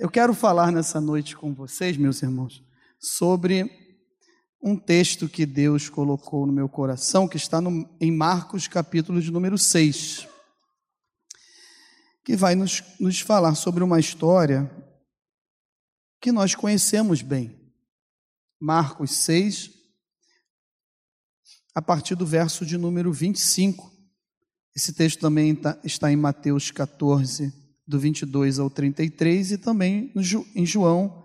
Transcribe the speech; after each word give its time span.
Eu 0.00 0.08
quero 0.08 0.32
falar 0.32 0.72
nessa 0.72 0.98
noite 0.98 1.36
com 1.36 1.52
vocês, 1.52 1.94
meus 1.98 2.22
irmãos, 2.22 2.64
sobre 2.98 3.70
um 4.62 4.74
texto 4.74 5.28
que 5.28 5.44
Deus 5.44 5.90
colocou 5.90 6.46
no 6.46 6.52
meu 6.54 6.70
coração, 6.70 7.28
que 7.28 7.36
está 7.36 7.60
no, 7.60 7.86
em 8.00 8.10
Marcos, 8.10 8.66
capítulo 8.66 9.20
de 9.20 9.30
número 9.30 9.58
6, 9.58 10.26
que 12.24 12.34
vai 12.34 12.54
nos, 12.54 12.82
nos 12.98 13.20
falar 13.20 13.54
sobre 13.56 13.84
uma 13.84 14.00
história 14.00 14.74
que 16.18 16.32
nós 16.32 16.54
conhecemos 16.54 17.20
bem. 17.20 17.70
Marcos 18.58 19.10
6, 19.16 19.68
a 21.74 21.82
partir 21.82 22.14
do 22.14 22.24
verso 22.24 22.64
de 22.64 22.78
número 22.78 23.12
25. 23.12 23.92
Esse 24.74 24.94
texto 24.94 25.20
também 25.20 25.54
tá, 25.54 25.78
está 25.84 26.10
em 26.10 26.16
Mateus 26.16 26.70
14, 26.70 27.59
do 27.90 27.98
22 27.98 28.60
ao 28.60 28.70
33, 28.70 29.50
e 29.52 29.58
também 29.58 30.12
em 30.54 30.64
João, 30.64 31.24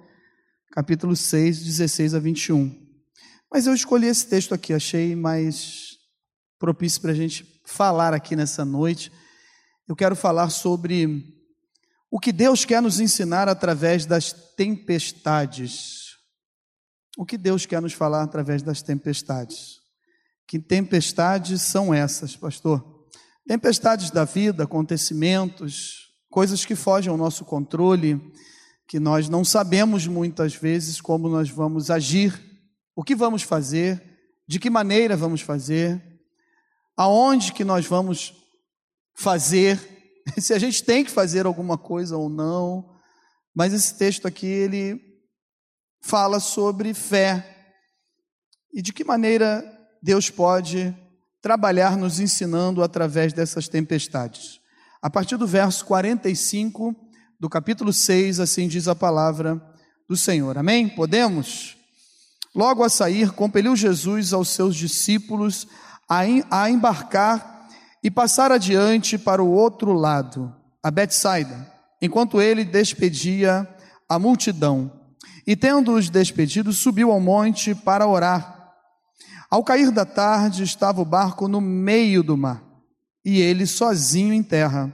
capítulo 0.72 1.16
6, 1.16 1.64
16 1.64 2.16
a 2.16 2.20
21. 2.20 2.76
Mas 3.52 3.68
eu 3.68 3.74
escolhi 3.76 4.08
esse 4.08 4.28
texto 4.28 4.52
aqui, 4.52 4.74
achei 4.74 5.16
mais 5.16 5.92
propício 6.58 7.00
para 7.00 7.12
a 7.12 7.16
gente 7.16 7.62
falar 7.68 8.16
aqui 8.16 8.36
nessa 8.36 8.66
noite. 8.66 9.12
Eu 9.88 9.96
quero 9.96 10.16
falar 10.16 10.50
sobre 10.50 11.24
o 12.10 12.20
que 12.20 12.32
Deus 12.32 12.66
quer 12.66 12.82
nos 12.82 13.00
ensinar 13.00 13.48
através 13.48 14.08
das 14.08 14.34
tempestades. 14.34 16.16
O 17.16 17.26
que 17.26 17.38
Deus 17.38 17.68
quer 17.68 17.80
nos 17.80 17.94
falar 17.94 18.24
através 18.24 18.64
das 18.64 18.82
tempestades? 18.82 19.82
Que 20.48 20.58
tempestades 20.58 21.62
são 21.62 21.94
essas, 21.94 22.36
pastor? 22.36 22.84
Tempestades 23.48 24.10
da 24.10 24.26
vida, 24.26 24.64
acontecimentos, 24.64 26.06
coisas 26.36 26.66
que 26.66 26.76
fogem 26.76 27.10
ao 27.10 27.16
nosso 27.16 27.46
controle, 27.46 28.20
que 28.86 29.00
nós 29.00 29.30
não 29.30 29.46
sabemos 29.46 30.06
muitas 30.06 30.54
vezes 30.54 31.00
como 31.00 31.30
nós 31.30 31.50
vamos 31.50 31.90
agir 31.90 32.38
o 32.94 33.06
que 33.06 33.16
vamos 33.16 33.42
fazer, 33.42 34.04
de 34.46 34.60
que 34.60 34.70
maneira 34.70 35.16
vamos 35.16 35.40
fazer, 35.40 36.04
aonde 36.98 37.54
que 37.54 37.64
nós 37.64 37.86
vamos 37.86 38.34
fazer, 39.14 39.80
se 40.38 40.54
a 40.54 40.60
gente 40.60 40.84
tem 40.84 41.06
que 41.06 41.10
fazer 41.10 41.46
alguma 41.46 41.78
coisa 41.78 42.18
ou 42.18 42.28
não. 42.28 42.94
Mas 43.56 43.72
esse 43.72 43.98
texto 43.98 44.28
aqui 44.28 44.46
ele 44.46 45.00
fala 46.02 46.42
sobre 46.42 46.94
fé 46.94 47.80
e 48.74 48.82
de 48.82 48.92
que 48.92 49.06
maneira 49.06 49.64
Deus 50.04 50.30
pode 50.30 50.94
trabalhar 51.42 51.96
nos 51.96 52.20
ensinando 52.20 52.84
através 52.84 53.32
dessas 53.32 53.70
tempestades. 53.70 54.65
A 55.06 55.10
partir 55.12 55.38
do 55.38 55.46
verso 55.46 55.86
45 55.86 56.96
do 57.40 57.48
capítulo 57.48 57.94
6, 57.94 58.40
assim 58.40 58.68
diz 58.68 58.88
a 58.88 58.96
palavra 58.96 59.62
do 60.10 60.18
Senhor. 60.18 60.58
Amém? 60.58 60.90
Podemos? 60.90 61.78
Logo 62.56 62.84
a 62.84 62.90
sair, 62.90 63.30
compeliu 63.30 63.76
Jesus 63.76 64.34
aos 64.34 64.50
seus 64.50 64.76
discípulos 64.76 65.68
a 66.10 66.68
embarcar 66.72 67.68
e 68.04 68.10
passar 68.10 68.52
adiante 68.52 69.16
para 69.16 69.44
o 69.44 69.52
outro 69.52 69.94
lado, 69.94 70.52
a 70.82 70.90
Betsaida, 70.90 71.72
enquanto 72.02 72.42
ele 72.42 72.66
despedia 72.66 73.70
a 74.10 74.18
multidão. 74.18 74.92
E 75.46 75.56
tendo-os 75.56 76.10
despedido, 76.10 76.74
subiu 76.74 77.12
ao 77.12 77.20
monte 77.20 77.76
para 77.76 78.08
orar. 78.08 78.74
Ao 79.52 79.64
cair 79.64 79.92
da 79.92 80.04
tarde, 80.04 80.64
estava 80.64 81.00
o 81.00 81.06
barco 81.06 81.48
no 81.48 81.62
meio 81.62 82.24
do 82.24 82.36
mar, 82.36 82.65
e 83.26 83.42
ele 83.42 83.66
sozinho 83.66 84.34
em 84.34 84.44
terra. 84.44 84.94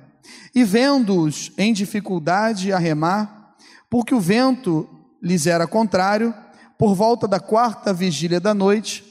E 0.56 0.64
vendo-os 0.64 1.52
em 1.58 1.74
dificuldade 1.74 2.72
a 2.72 2.80
remar, 2.80 3.56
porque 3.90 4.16
o 4.16 4.22
vento 4.22 4.90
lhes 5.22 5.46
era 5.46 5.68
contrário, 5.68 6.34
por 6.78 6.96
volta 6.96 7.28
da 7.28 7.40
quarta 7.40 7.94
vigília 7.94 8.40
da 8.40 8.54
noite, 8.54 9.04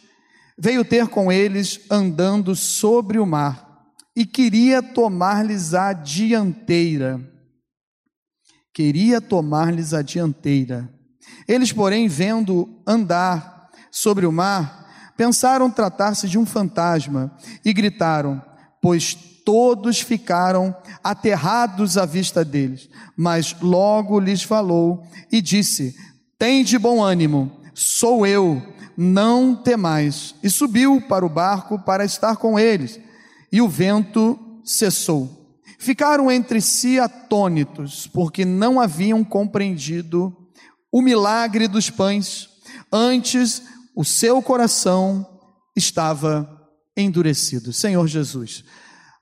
veio 0.58 0.84
ter 0.84 1.06
com 1.08 1.30
eles 1.30 1.80
andando 1.90 2.56
sobre 2.56 3.18
o 3.18 3.26
mar 3.26 3.70
e 4.16 4.26
queria 4.26 4.82
tomar-lhes 4.82 5.72
a 5.72 5.92
dianteira. 5.92 7.20
Queria 8.74 9.20
tomar-lhes 9.20 9.94
a 9.94 10.02
dianteira. 10.02 10.92
Eles, 11.46 11.72
porém, 11.72 12.08
vendo 12.08 12.82
andar 12.86 13.70
sobre 13.90 14.26
o 14.26 14.32
mar, 14.32 15.12
pensaram 15.16 15.70
tratar-se 15.70 16.28
de 16.28 16.38
um 16.38 16.46
fantasma 16.46 17.36
e 17.64 17.72
gritaram, 17.72 18.42
pois 18.80 19.14
todos 19.44 20.00
ficaram 20.00 20.74
aterrados 21.02 21.96
à 21.96 22.04
vista 22.04 22.44
deles. 22.44 22.88
Mas 23.16 23.56
logo 23.60 24.20
lhes 24.20 24.42
falou 24.42 25.02
e 25.30 25.40
disse: 25.40 25.94
Tem 26.38 26.64
de 26.64 26.78
bom 26.78 27.02
ânimo 27.02 27.60
Sou 27.74 28.26
eu, 28.26 28.62
não 28.94 29.56
temais. 29.56 30.34
E 30.42 30.50
subiu 30.50 31.00
para 31.00 31.24
o 31.24 31.30
barco 31.30 31.78
para 31.78 32.04
estar 32.04 32.36
com 32.36 32.58
eles. 32.58 33.00
E 33.50 33.62
o 33.62 33.68
vento 33.68 34.38
cessou. 34.62 35.56
Ficaram 35.78 36.30
entre 36.30 36.60
si 36.60 37.00
atônitos, 37.00 38.06
porque 38.06 38.44
não 38.44 38.78
haviam 38.78 39.24
compreendido 39.24 40.36
o 40.92 41.00
milagre 41.00 41.66
dos 41.66 41.88
pães. 41.88 42.50
Antes, 42.92 43.62
o 43.96 44.04
seu 44.04 44.42
coração 44.42 45.26
estava 45.74 46.59
endurecido. 46.96 47.72
Senhor 47.72 48.06
Jesus, 48.06 48.64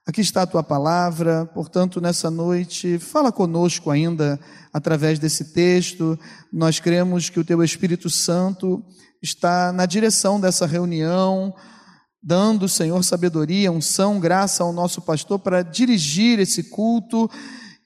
Aqui 0.09 0.21
está 0.21 0.41
a 0.41 0.47
tua 0.47 0.63
palavra, 0.63 1.45
portanto, 1.53 2.01
nessa 2.01 2.31
noite, 2.31 2.97
fala 2.97 3.31
conosco 3.31 3.91
ainda 3.91 4.39
através 4.73 5.19
desse 5.19 5.53
texto. 5.53 6.17
Nós 6.51 6.79
cremos 6.79 7.29
que 7.29 7.39
o 7.39 7.45
teu 7.45 7.63
Espírito 7.63 8.09
Santo 8.09 8.83
está 9.21 9.71
na 9.71 9.85
direção 9.85 10.41
dessa 10.41 10.65
reunião, 10.65 11.53
dando, 12.23 12.67
Senhor, 12.67 13.03
sabedoria, 13.03 13.71
unção, 13.71 14.19
graça 14.19 14.63
ao 14.63 14.73
nosso 14.73 14.99
pastor 14.99 15.37
para 15.37 15.61
dirigir 15.61 16.39
esse 16.39 16.63
culto. 16.63 17.29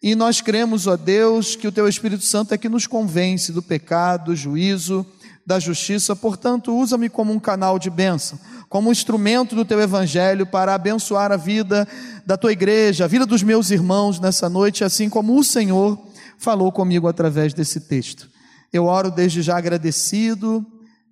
E 0.02 0.16
nós 0.16 0.40
cremos, 0.40 0.88
ó 0.88 0.96
Deus, 0.96 1.58
que 1.58 1.68
o 1.68 1.74
teu 1.74 1.90
Espírito 1.90 2.24
Santo 2.24 2.54
é 2.54 2.58
que 2.58 2.70
nos 2.70 2.88
convence 2.88 3.52
do 3.52 3.62
pecado, 3.62 4.28
do 4.28 4.36
juízo, 4.36 5.06
da 5.46 5.60
justiça. 5.60 6.16
Portanto, 6.16 6.74
usa-me 6.74 7.10
como 7.10 7.34
um 7.34 7.40
canal 7.40 7.78
de 7.78 7.90
bênção 7.90 8.40
como 8.74 8.92
instrumento 8.92 9.56
do 9.56 9.64
teu 9.64 9.80
evangelho 9.80 10.48
para 10.48 10.74
abençoar 10.74 11.32
a 11.32 11.38
vida 11.38 11.88
da 12.26 12.36
tua 12.36 12.52
igreja, 12.52 13.06
a 13.06 13.08
vida 13.08 13.24
dos 13.24 13.44
meus 13.44 13.70
irmãos 13.70 14.20
nessa 14.20 14.50
noite, 14.50 14.84
assim 14.84 15.12
como 15.12 15.38
o 15.38 15.44
Senhor 15.44 15.96
falou 16.40 16.72
comigo 16.72 17.08
através 17.08 17.54
desse 17.54 17.82
texto. 17.82 18.28
Eu 18.74 18.86
oro 18.86 19.12
desde 19.12 19.44
já 19.44 19.60
agradecido 19.60 20.66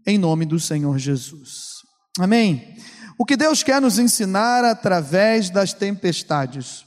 em 0.08 0.18
nome 0.18 0.44
do 0.44 0.60
Senhor 0.60 0.98
Jesus. 0.98 1.84
Amém. 2.18 2.78
O 3.16 3.26
que 3.26 3.38
Deus 3.38 3.62
quer 3.62 3.80
nos 3.80 4.00
ensinar 4.00 4.66
através 4.66 5.52
das 5.52 5.72
tempestades. 5.72 6.84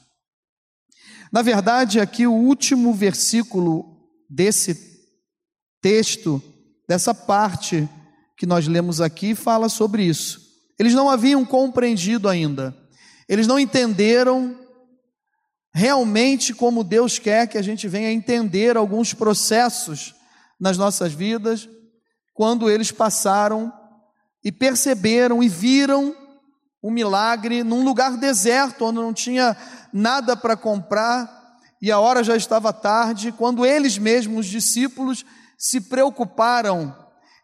Na 1.31 1.41
verdade, 1.41 2.01
aqui 2.01 2.27
o 2.27 2.33
último 2.33 2.93
versículo 2.93 3.85
desse 4.29 4.77
texto, 5.81 6.43
dessa 6.85 7.13
parte 7.13 7.87
que 8.37 8.45
nós 8.45 8.67
lemos 8.67 8.99
aqui, 8.99 9.35
fala 9.35 9.69
sobre 9.69 10.03
isso. 10.03 10.43
Eles 10.77 10.93
não 10.93 11.09
haviam 11.09 11.45
compreendido 11.45 12.27
ainda, 12.27 12.75
eles 13.27 13.47
não 13.47 13.59
entenderam 13.59 14.55
realmente 15.73 16.53
como 16.53 16.83
Deus 16.83 17.19
quer 17.19 17.47
que 17.47 17.57
a 17.57 17.61
gente 17.61 17.87
venha 17.87 18.11
entender 18.11 18.77
alguns 18.77 19.13
processos 19.13 20.15
nas 20.59 20.77
nossas 20.77 21.11
vidas, 21.11 21.67
quando 22.33 22.69
eles 22.69 22.91
passaram 22.91 23.73
e 24.43 24.51
perceberam 24.51 25.43
e 25.43 25.49
viram 25.49 26.15
um 26.81 26.91
milagre 26.91 27.63
num 27.63 27.83
lugar 27.83 28.15
deserto, 28.15 28.85
onde 28.85 28.99
não 28.99 29.13
tinha 29.13 29.57
nada 29.91 30.37
para 30.37 30.55
comprar, 30.55 31.57
e 31.81 31.91
a 31.91 31.99
hora 31.99 32.23
já 32.23 32.37
estava 32.37 32.71
tarde, 32.71 33.31
quando 33.31 33.65
eles 33.65 33.97
mesmos, 33.97 34.45
os 34.45 34.51
discípulos, 34.51 35.25
se 35.57 35.81
preocuparam 35.81 36.95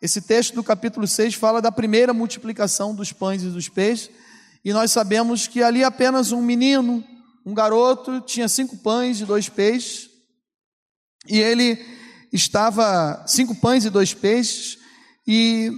esse 0.02 0.20
texto 0.20 0.56
do 0.56 0.64
capítulo 0.64 1.06
6 1.06 1.36
fala 1.36 1.62
da 1.62 1.72
primeira 1.72 2.12
multiplicação 2.12 2.96
dos 2.96 3.14
pães 3.14 3.44
e 3.44 3.50
dos 3.50 3.70
peixes, 3.70 4.10
e 4.66 4.74
nós 4.74 4.92
sabemos 4.92 5.48
que 5.48 5.62
ali 5.62 5.84
apenas 5.84 6.32
um 6.32 6.42
menino, 6.42 7.04
um 7.46 7.54
garoto, 7.54 8.20
tinha 8.22 8.50
cinco 8.50 8.76
pães 8.78 9.22
e 9.22 9.26
dois 9.26 9.48
peixes, 9.48 10.10
e 11.28 11.38
ele 11.38 11.78
estava, 12.34 13.24
cinco 13.28 13.54
pães 13.54 13.86
e 13.86 13.92
dois 13.92 14.12
peixes, 14.12 14.80
e 15.28 15.72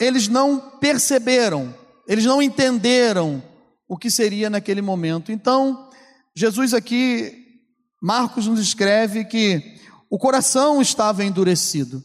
eles 0.00 0.26
não 0.26 0.58
perceberam, 0.80 1.74
eles 2.08 2.24
não 2.24 2.40
entenderam 2.40 3.42
o 3.86 3.98
que 3.98 4.10
seria 4.10 4.48
naquele 4.48 4.80
momento. 4.80 5.30
Então, 5.30 5.90
Jesus 6.34 6.72
aqui, 6.72 7.60
Marcos 8.00 8.46
nos 8.46 8.60
escreve 8.60 9.26
que 9.26 9.78
o 10.08 10.18
coração 10.18 10.80
estava 10.80 11.22
endurecido 11.22 12.02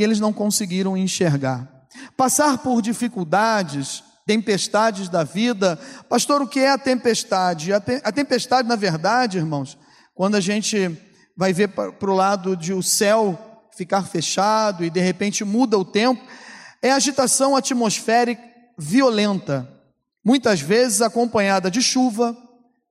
e 0.00 0.02
eles 0.02 0.18
não 0.18 0.32
conseguiram 0.32 0.96
enxergar. 0.96 1.68
Passar 2.16 2.56
por 2.58 2.80
dificuldades, 2.80 4.02
tempestades 4.26 5.10
da 5.10 5.24
vida. 5.24 5.78
Pastor, 6.08 6.40
o 6.40 6.48
que 6.48 6.60
é 6.60 6.70
a 6.70 6.78
tempestade? 6.78 7.70
A, 7.70 7.80
te 7.80 8.00
a 8.02 8.10
tempestade, 8.10 8.66
na 8.66 8.76
verdade, 8.76 9.36
irmãos, 9.36 9.76
quando 10.14 10.36
a 10.36 10.40
gente 10.40 10.98
vai 11.36 11.52
ver 11.52 11.68
para 11.68 12.10
o 12.10 12.14
lado 12.14 12.56
de 12.56 12.72
o 12.72 12.82
céu 12.82 13.38
ficar 13.76 14.04
fechado 14.04 14.82
e 14.86 14.88
de 14.88 15.00
repente 15.00 15.44
muda 15.44 15.76
o 15.76 15.84
tempo, 15.84 16.24
é 16.80 16.90
agitação 16.90 17.54
atmosférica 17.54 18.42
violenta, 18.78 19.68
muitas 20.24 20.62
vezes 20.62 21.02
acompanhada 21.02 21.70
de 21.70 21.82
chuva, 21.82 22.34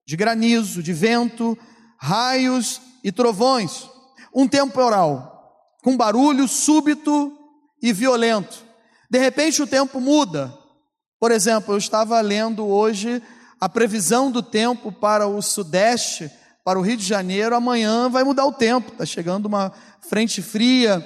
de 0.06 0.16
granizo, 0.16 0.84
de 0.84 0.94
vento, 0.94 1.58
raios 1.98 2.80
e 3.04 3.12
trovões. 3.12 3.90
Um 4.32 4.48
temporal 4.48 5.39
com 5.84 5.96
barulho 5.96 6.48
súbito 6.48 7.34
e 7.82 7.94
violento. 7.94 8.64
De 9.10 9.18
repente 9.18 9.62
o 9.62 9.68
tempo 9.68 10.00
muda. 10.00 10.54
Por 11.20 11.32
exemplo, 11.32 11.74
eu 11.74 11.78
estava 11.78 12.20
lendo 12.22 12.68
hoje 12.68 13.22
a 13.60 13.68
previsão 13.68 14.32
do 14.32 14.42
tempo 14.42 14.92
para 14.92 15.28
o 15.28 15.42
sudeste, 15.42 16.32
para 16.64 16.80
o 16.80 16.82
Rio 16.82 16.98
de 16.98 17.06
Janeiro. 17.06 17.56
Amanhã 17.56 18.10
vai 18.10 18.24
mudar 18.24 18.46
o 18.46 18.54
tempo, 18.54 18.92
está 18.92 19.06
chegando 19.06 19.46
uma 19.46 19.72
frente 20.02 20.42
fria. 20.42 21.06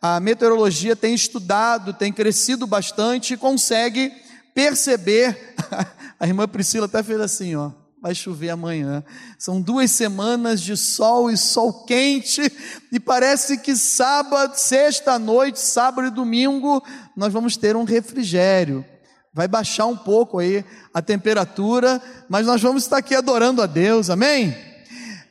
A 0.00 0.18
meteorologia 0.18 0.96
tem 0.96 1.14
estudado, 1.14 1.92
tem 1.92 2.12
crescido 2.12 2.66
bastante 2.66 3.34
e 3.34 3.36
consegue 3.36 4.12
perceber. 4.54 5.54
A 6.18 6.26
irmã 6.26 6.46
Priscila 6.46 6.86
até 6.86 7.02
fez 7.02 7.20
assim, 7.20 7.56
ó 7.56 7.81
vai 8.02 8.16
chover 8.16 8.50
amanhã. 8.50 9.04
São 9.38 9.62
duas 9.62 9.92
semanas 9.92 10.60
de 10.60 10.76
sol 10.76 11.30
e 11.30 11.36
sol 11.36 11.84
quente, 11.84 12.42
e 12.90 12.98
parece 12.98 13.58
que 13.58 13.76
sábado, 13.76 14.56
sexta 14.56 15.20
noite, 15.20 15.60
sábado 15.60 16.08
e 16.08 16.10
domingo, 16.10 16.82
nós 17.16 17.32
vamos 17.32 17.56
ter 17.56 17.76
um 17.76 17.84
refrigério. 17.84 18.84
Vai 19.32 19.46
baixar 19.46 19.86
um 19.86 19.96
pouco 19.96 20.40
aí 20.40 20.64
a 20.92 21.00
temperatura, 21.00 22.02
mas 22.28 22.44
nós 22.44 22.60
vamos 22.60 22.82
estar 22.82 22.98
aqui 22.98 23.14
adorando 23.14 23.62
a 23.62 23.66
Deus, 23.66 24.10
amém? 24.10 24.54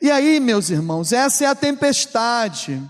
E 0.00 0.10
aí, 0.10 0.40
meus 0.40 0.70
irmãos, 0.70 1.12
essa 1.12 1.44
é 1.44 1.46
a 1.46 1.54
tempestade. 1.54 2.82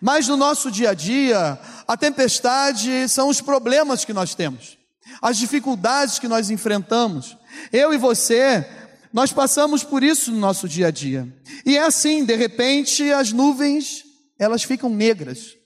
Mas 0.00 0.26
no 0.26 0.36
nosso 0.36 0.70
dia 0.70 0.90
a 0.90 0.94
dia, 0.94 1.58
a 1.86 1.96
tempestade 1.96 3.08
são 3.08 3.28
os 3.28 3.40
problemas 3.40 4.04
que 4.04 4.12
nós 4.12 4.34
temos, 4.34 4.78
as 5.20 5.36
dificuldades 5.36 6.18
que 6.18 6.26
nós 6.26 6.50
enfrentamos. 6.50 7.36
Eu 7.72 7.92
e 7.92 7.98
você 7.98 8.66
nós 9.12 9.32
passamos 9.32 9.82
por 9.82 10.02
isso 10.02 10.30
no 10.30 10.38
nosso 10.38 10.68
dia 10.68 10.88
a 10.88 10.90
dia. 10.90 11.26
E 11.64 11.76
é 11.76 11.82
assim, 11.82 12.24
de 12.24 12.34
repente, 12.34 13.10
as 13.12 13.32
nuvens, 13.32 14.04
elas 14.38 14.62
ficam 14.62 14.90
negras. 14.90 15.56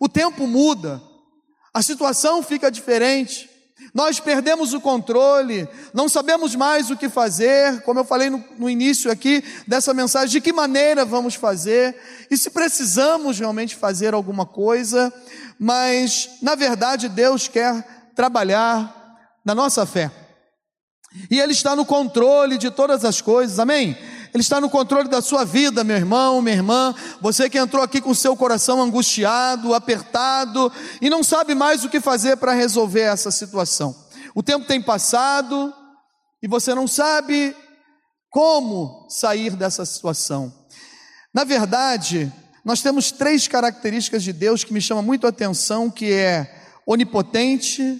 O 0.00 0.08
tempo 0.08 0.46
muda. 0.46 1.00
A 1.72 1.82
situação 1.82 2.42
fica 2.42 2.70
diferente. 2.70 3.50
Nós 3.92 4.18
perdemos 4.18 4.72
o 4.72 4.80
controle, 4.80 5.68
não 5.92 6.08
sabemos 6.08 6.54
mais 6.54 6.90
o 6.90 6.96
que 6.96 7.08
fazer, 7.08 7.82
como 7.82 8.00
eu 8.00 8.04
falei 8.04 8.30
no, 8.30 8.42
no, 8.58 8.70
início 8.70 9.10
aqui 9.10 9.44
dessa 9.66 9.92
mensagem, 9.92 10.30
de 10.30 10.40
que 10.40 10.52
maneira 10.52 11.04
vamos 11.04 11.34
fazer 11.34 11.94
e 12.30 12.36
se 12.36 12.50
precisamos 12.50 13.38
realmente 13.38 13.76
fazer 13.76 14.14
alguma 14.14 14.46
coisa, 14.46 15.12
mas 15.58 16.30
na 16.42 16.54
verdade 16.54 17.08
Deus 17.08 17.48
quer 17.48 18.12
trabalhar 18.14 18.94
na 19.44 19.54
nossa 19.54 19.84
fé. 19.84 20.10
E 21.30 21.40
Ele 21.40 21.52
está 21.52 21.74
no 21.74 21.84
controle 21.84 22.58
de 22.58 22.70
todas 22.70 23.04
as 23.04 23.20
coisas, 23.20 23.58
amém? 23.58 23.96
Ele 24.32 24.42
está 24.42 24.60
no 24.60 24.68
controle 24.68 25.08
da 25.08 25.22
sua 25.22 25.44
vida, 25.44 25.82
meu 25.82 25.96
irmão, 25.96 26.42
minha 26.42 26.56
irmã. 26.56 26.94
Você 27.20 27.48
que 27.48 27.58
entrou 27.58 27.82
aqui 27.82 28.00
com 28.00 28.12
seu 28.14 28.36
coração 28.36 28.82
angustiado, 28.82 29.74
apertado 29.74 30.70
e 31.00 31.08
não 31.08 31.24
sabe 31.24 31.54
mais 31.54 31.84
o 31.84 31.88
que 31.88 32.00
fazer 32.00 32.36
para 32.36 32.52
resolver 32.52 33.00
essa 33.00 33.30
situação. 33.30 33.96
O 34.34 34.42
tempo 34.42 34.66
tem 34.66 34.82
passado 34.82 35.72
e 36.42 36.46
você 36.46 36.74
não 36.74 36.86
sabe 36.86 37.56
como 38.28 39.06
sair 39.08 39.56
dessa 39.56 39.86
situação. 39.86 40.52
Na 41.32 41.44
verdade, 41.44 42.30
nós 42.62 42.82
temos 42.82 43.10
três 43.10 43.48
características 43.48 44.22
de 44.22 44.32
Deus 44.32 44.62
que 44.62 44.72
me 44.72 44.82
chamam 44.82 45.02
muito 45.02 45.26
a 45.26 45.30
atenção, 45.30 45.90
que 45.90 46.12
é 46.12 46.62
onipotente, 46.86 47.98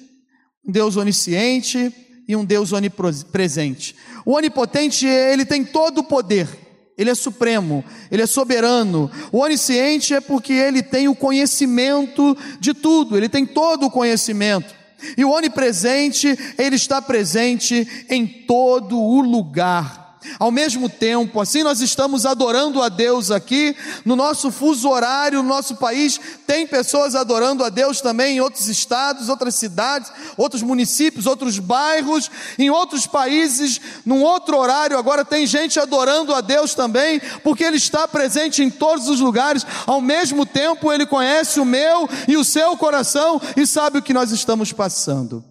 Deus 0.63 0.97
onisciente 0.97 2.06
e 2.29 2.35
um 2.35 2.45
Deus 2.45 2.73
onipresente. 2.73 3.95
O 4.25 4.33
onipotente, 4.33 5.07
ele 5.07 5.45
tem 5.45 5.65
todo 5.65 5.99
o 5.99 6.05
poder, 6.05 6.49
ele 6.99 7.11
é 7.11 7.15
supremo, 7.15 7.85
ele 8.11 8.23
é 8.23 8.27
soberano. 8.27 9.11
O 9.31 9.39
onisciente 9.39 10.15
é 10.15 10.21
porque 10.21 10.53
ele 10.53 10.83
tem 10.83 11.09
o 11.09 11.15
conhecimento 11.15 12.37
de 12.59 12.73
tudo, 12.73 13.17
ele 13.17 13.29
tem 13.29 13.45
todo 13.45 13.87
o 13.87 13.91
conhecimento. 13.91 14.75
E 15.17 15.25
o 15.25 15.31
onipresente, 15.31 16.37
ele 16.57 16.77
está 16.77 17.03
presente 17.03 18.07
em 18.09 18.27
todo 18.27 18.99
o 18.99 19.21
lugar. 19.21 20.06
Ao 20.39 20.51
mesmo 20.51 20.89
tempo, 20.89 21.41
assim 21.41 21.63
nós 21.63 21.81
estamos 21.81 22.27
adorando 22.27 22.83
a 22.83 22.89
Deus 22.89 23.31
aqui, 23.31 23.77
no 24.05 24.17
nosso 24.17 24.51
fuso 24.51 24.89
horário, 24.89 25.43
no 25.43 25.49
nosso 25.49 25.77
país, 25.77 26.21
tem 26.47 26.67
pessoas 26.67 27.15
adorando 27.15 27.65
a 27.65 27.69
Deus 27.69 28.01
também 28.01 28.37
em 28.37 28.41
outros 28.41 28.69
estados, 28.69 29.29
outras 29.29 29.55
cidades, 29.55 30.11
outros 30.37 30.63
municípios, 30.63 31.27
outros 31.27 31.59
bairros, 31.59 32.31
em 32.59 32.71
outros 32.71 33.07
países, 33.07 33.81
num 34.05 34.23
outro 34.23 34.57
horário, 34.57 34.99
agora 34.99 35.25
tem 35.25 35.47
gente 35.47 35.81
adorando 35.81 36.35
a 36.35 36.41
Deus 36.41 36.75
também, 36.75 37.21
porque 37.43 37.65
Ele 37.65 37.77
está 37.77 38.07
presente 38.07 38.63
em 38.63 38.71
todos 38.71 39.09
os 39.09 39.21
lugares, 39.21 39.67
ao 39.87 40.01
mesmo 40.01 40.45
tempo 40.45 40.93
Ele 40.93 41.07
conhece 41.07 41.61
o 41.61 41.65
meu 41.65 42.09
e 42.29 42.37
o 42.37 42.45
seu 42.45 42.77
coração 42.77 43.41
e 43.57 43.67
sabe 43.67 43.99
o 43.99 44.03
que 44.03 44.15
nós 44.15 44.31
estamos 44.31 44.73
passando. 44.73 45.45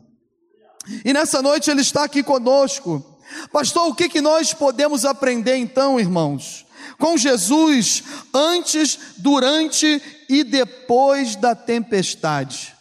E 1.04 1.14
nessa 1.14 1.42
noite 1.42 1.70
Ele 1.70 1.82
está 1.82 2.04
aqui 2.04 2.22
conosco 2.22 3.15
Pastor, 3.52 3.88
o 3.88 3.96
que, 3.96 4.10
que 4.10 4.22
nós 4.22 4.54
podemos 4.54 5.06
aprender 5.06 5.56
então, 5.56 6.00
irmãos? 6.00 6.66
Com 6.98 7.18
Jesus 7.18 8.04
antes, 8.34 8.98
durante 9.18 10.02
e 10.30 10.44
depois 10.44 11.36
da 11.36 11.56
tempestade. 11.56 12.74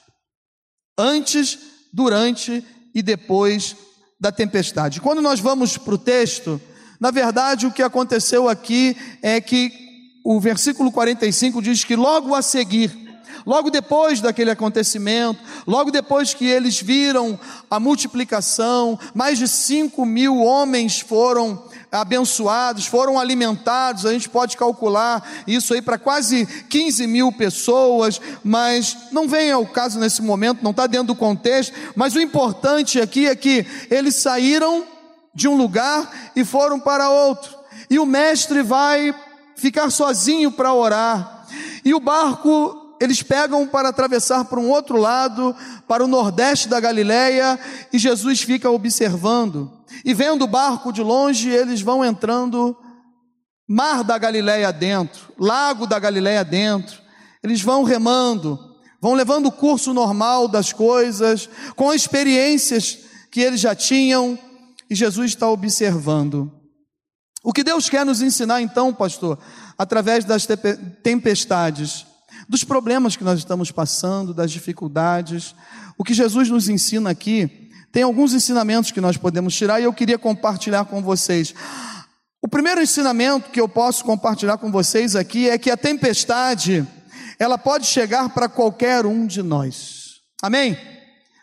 Antes, 0.98 1.58
durante 1.92 2.64
e 2.94 3.02
depois 3.02 3.76
da 4.20 4.30
tempestade. 4.32 5.00
Quando 5.00 5.20
nós 5.20 5.40
vamos 5.40 5.76
para 5.76 5.94
o 5.94 5.98
texto, 5.98 6.60
na 7.00 7.10
verdade 7.10 7.66
o 7.66 7.72
que 7.72 7.82
aconteceu 7.82 8.48
aqui 8.48 8.96
é 9.20 9.40
que 9.40 9.72
o 10.24 10.40
versículo 10.40 10.90
45 10.90 11.60
diz 11.60 11.84
que 11.84 11.94
logo 11.94 12.34
a 12.34 12.40
seguir, 12.40 12.90
Logo 13.46 13.70
depois 13.70 14.20
daquele 14.23 14.50
acontecimento, 14.50 15.38
logo 15.67 15.91
depois 15.91 16.32
que 16.32 16.46
eles 16.46 16.81
viram 16.81 17.38
a 17.70 17.79
multiplicação, 17.79 18.99
mais 19.14 19.38
de 19.38 19.46
5 19.46 20.05
mil 20.06 20.38
homens 20.38 21.00
foram 21.00 21.62
abençoados, 21.93 22.87
foram 22.87 23.20
alimentados, 23.20 24.06
a 24.06 24.12
gente 24.12 24.31
pode 24.31 24.56
calcular 24.56 25.23
isso 25.46 25.75
aí 25.75 25.82
para 25.82 25.99
quase 25.99 26.46
15 26.46 27.06
mil 27.06 27.31
pessoas, 27.31 28.20
mas 28.43 28.96
não 29.13 29.29
vem 29.29 29.53
ao 29.53 29.67
caso 29.67 29.98
nesse 30.01 30.22
momento, 30.22 30.63
não 30.63 30.70
está 30.70 30.86
dentro 30.86 31.08
do 31.08 31.15
contexto, 31.15 31.74
mas 31.94 32.15
o 32.15 32.20
importante 32.20 33.01
aqui 33.01 33.27
é 33.27 33.36
que 33.36 33.67
eles 33.91 34.17
saíram 34.17 34.84
de 35.34 35.46
um 35.46 35.56
lugar 35.56 36.32
e 36.34 36.44
foram 36.44 36.81
para 36.81 37.10
outro, 37.10 37.55
e 37.91 37.98
o 37.98 38.06
mestre 38.06 38.63
vai 38.63 39.15
ficar 39.55 39.91
sozinho 39.91 40.51
para 40.51 40.72
orar, 40.72 41.46
e 41.84 41.94
o 41.94 42.01
barco 42.01 42.83
eles 43.01 43.22
pegam 43.22 43.67
para 43.67 43.89
atravessar 43.89 44.44
para 44.44 44.60
um 44.60 44.70
outro 44.70 44.96
lado, 44.96 45.55
para 45.86 46.05
o 46.05 46.08
nordeste 46.08 46.69
da 46.69 46.81
Galileia, 46.81 47.58
e 47.93 47.98
Jesus 47.98 48.43
fica 48.43 48.70
observando. 48.70 49.70
E 50.05 50.15
vendo 50.15 50.43
o 50.43 50.48
barco 50.48 50.93
de 50.93 51.03
longe, 51.03 51.48
eles 51.51 51.81
vão 51.81 52.05
entrando 52.05 52.77
mar 53.69 54.05
da 54.05 54.19
Galileia 54.19 54.72
dentro, 54.72 55.32
lago 55.39 55.86
da 55.86 55.98
Galileia 55.98 56.44
dentro. 56.44 57.03
Eles 57.43 57.60
vão 57.60 57.82
remando, 57.82 58.58
vão 59.01 59.15
levando 59.15 59.46
o 59.46 59.53
curso 59.53 59.93
normal 59.93 60.48
das 60.48 60.72
coisas, 60.72 61.48
com 61.77 61.93
experiências 61.93 62.98
que 63.31 63.41
eles 63.41 63.60
já 63.60 63.74
tinham, 63.74 64.39
e 64.89 64.94
Jesus 64.94 65.32
está 65.32 65.48
observando. 65.48 66.53
O 67.43 67.53
que 67.53 67.65
Deus 67.65 67.91
quer 67.91 68.06
nos 68.06 68.22
ensinar 68.22 68.63
então, 68.63 68.94
pastor, 68.94 69.39
através 69.77 70.24
das 70.24 70.46
tempestades? 71.03 72.06
Dos 72.48 72.65
problemas 72.65 73.17
que 73.17 73.24
nós 73.24 73.39
estamos 73.39 73.70
passando, 73.70 74.34
das 74.34 74.51
dificuldades. 74.51 75.55
O 75.96 76.05
que 76.05 76.15
Jesus 76.15 76.48
nos 76.48 76.69
ensina 76.69 77.10
aqui, 77.10 77.70
tem 77.93 78.03
alguns 78.03 78.32
ensinamentos 78.32 78.91
que 78.91 79.01
nós 79.01 79.17
podemos 79.17 79.55
tirar 79.55 79.81
e 79.81 79.84
eu 79.84 79.93
queria 79.93 80.19
compartilhar 80.19 80.84
com 80.84 81.01
vocês. 81.01 81.55
O 82.43 82.48
primeiro 82.48 82.82
ensinamento 82.82 83.51
que 83.51 83.60
eu 83.60 83.69
posso 83.69 84.05
compartilhar 84.05 84.58
com 84.58 84.70
vocês 84.70 85.17
aqui 85.17 85.48
é 85.48 85.56
que 85.56 85.70
a 85.70 85.77
tempestade, 85.77 86.86
ela 87.39 87.56
pode 87.56 87.86
chegar 87.86 88.29
para 88.31 88.48
qualquer 88.48 89.06
um 89.06 89.27
de 89.27 89.43
nós. 89.43 90.17
Amém? 90.43 90.77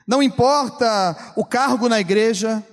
Não 0.07 0.21
importa 0.21 1.33
o 1.35 1.45
cargo 1.45 1.87
na 1.87 1.99
igreja, 1.99 2.63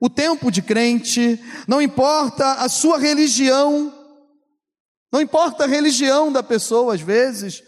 o 0.00 0.08
tempo 0.08 0.50
de 0.50 0.62
crente, 0.62 1.40
não 1.68 1.80
importa 1.80 2.54
a 2.54 2.68
sua 2.68 2.98
religião, 2.98 3.92
não 5.12 5.20
importa 5.20 5.64
a 5.64 5.68
religião 5.68 6.32
da 6.32 6.42
pessoa, 6.42 6.94
às 6.94 7.00
vezes, 7.00 7.62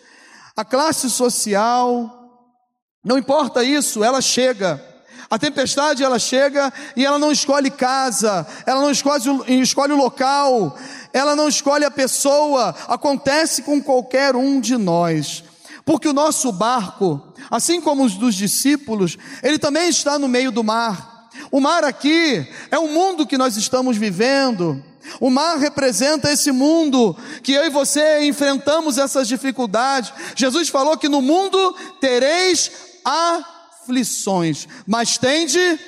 a 0.58 0.64
classe 0.64 1.08
social, 1.08 2.50
não 3.04 3.16
importa 3.16 3.62
isso, 3.62 4.02
ela 4.02 4.20
chega. 4.20 4.84
A 5.30 5.38
tempestade 5.38 6.02
ela 6.02 6.18
chega 6.18 6.72
e 6.96 7.06
ela 7.06 7.16
não 7.16 7.30
escolhe 7.30 7.70
casa, 7.70 8.44
ela 8.66 8.80
não 8.80 8.90
escolhe, 8.90 9.22
escolhe 9.62 9.92
o 9.92 9.96
local, 9.96 10.76
ela 11.12 11.36
não 11.36 11.48
escolhe 11.48 11.84
a 11.84 11.92
pessoa, 11.92 12.74
acontece 12.88 13.62
com 13.62 13.80
qualquer 13.80 14.34
um 14.34 14.60
de 14.60 14.76
nós. 14.76 15.44
Porque 15.84 16.08
o 16.08 16.12
nosso 16.12 16.50
barco, 16.50 17.22
assim 17.48 17.80
como 17.80 18.02
os 18.02 18.14
dos 18.14 18.34
discípulos, 18.34 19.16
ele 19.44 19.60
também 19.60 19.88
está 19.88 20.18
no 20.18 20.26
meio 20.26 20.50
do 20.50 20.64
mar. 20.64 21.28
O 21.52 21.60
mar 21.60 21.84
aqui 21.84 22.44
é 22.68 22.78
o 22.80 22.88
mundo 22.88 23.28
que 23.28 23.38
nós 23.38 23.56
estamos 23.56 23.96
vivendo. 23.96 24.82
O 25.20 25.30
mar 25.30 25.58
representa 25.58 26.30
esse 26.30 26.52
mundo 26.52 27.16
que 27.42 27.52
eu 27.52 27.66
e 27.66 27.70
você 27.70 28.24
enfrentamos 28.26 28.98
essas 28.98 29.26
dificuldades. 29.28 30.12
Jesus 30.34 30.68
falou 30.68 30.96
que 30.96 31.08
no 31.08 31.20
mundo 31.20 31.74
tereis 32.00 32.70
aflições, 33.04 34.68
mas 34.86 35.18
tende 35.18 35.78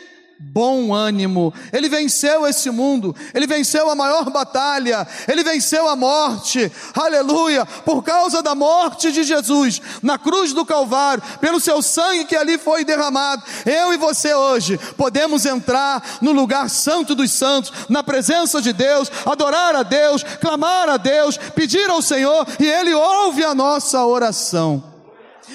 bom 0.41 0.93
ânimo. 0.95 1.53
Ele 1.73 1.89
venceu 1.89 2.47
esse 2.47 2.71
mundo, 2.71 3.15
ele 3.35 3.47
venceu 3.47 3.91
a 3.91 3.95
maior 3.95 4.31
batalha, 4.31 5.07
ele 5.29 5.45
venceu 5.45 5.89
a 5.89 5.95
morte. 5.95 6.71
Aleluia! 6.95 7.67
Por 7.67 8.03
causa 8.03 8.43
da 8.43 8.55
morte 8.55 9.13
de 9.13 9.23
Jesus 9.23 9.81
na 10.03 10.19
cruz 10.19 10.53
do 10.53 10.65
Calvário, 10.65 11.23
pelo 11.41 11.61
seu 11.61 11.83
sangue 11.83 12.25
que 12.25 12.35
ali 12.35 12.59
foi 12.59 12.85
derramado, 12.85 13.43
eu 13.67 13.93
e 13.93 13.97
você 13.97 14.35
hoje 14.35 14.79
podemos 14.97 15.45
entrar 15.45 16.19
no 16.21 16.33
lugar 16.33 16.69
santo 16.71 17.15
dos 17.15 17.31
santos, 17.31 17.73
na 17.89 18.03
presença 18.03 18.61
de 18.61 18.73
Deus, 18.73 19.11
adorar 19.27 19.77
a 19.77 19.83
Deus, 19.83 20.25
clamar 20.41 20.89
a 20.89 20.97
Deus, 20.97 21.37
pedir 21.37 21.89
ao 21.91 22.03
Senhor 22.03 22.47
e 22.59 22.67
ele 22.67 22.95
ouve 22.95 23.45
a 23.45 23.55
nossa 23.55 24.05
oração. 24.05 24.83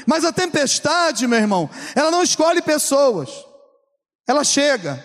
Mas 0.06 0.24
a 0.24 0.32
tempestade, 0.32 1.26
meu 1.26 1.40
irmão, 1.40 1.70
ela 1.96 2.12
não 2.12 2.22
escolhe 2.22 2.62
pessoas. 2.62 3.45
Ela 4.28 4.44
chega, 4.44 5.04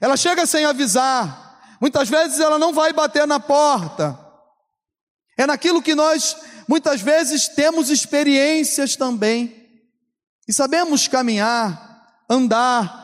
ela 0.00 0.16
chega 0.16 0.46
sem 0.46 0.64
avisar. 0.64 1.76
Muitas 1.80 2.08
vezes 2.08 2.40
ela 2.40 2.58
não 2.58 2.72
vai 2.72 2.92
bater 2.92 3.26
na 3.26 3.38
porta. 3.38 4.18
É 5.38 5.46
naquilo 5.46 5.82
que 5.82 5.94
nós 5.94 6.36
muitas 6.68 7.00
vezes 7.00 7.48
temos 7.48 7.90
experiências 7.90 8.96
também. 8.96 9.56
E 10.48 10.52
sabemos 10.52 11.06
caminhar, 11.06 12.24
andar. 12.28 12.98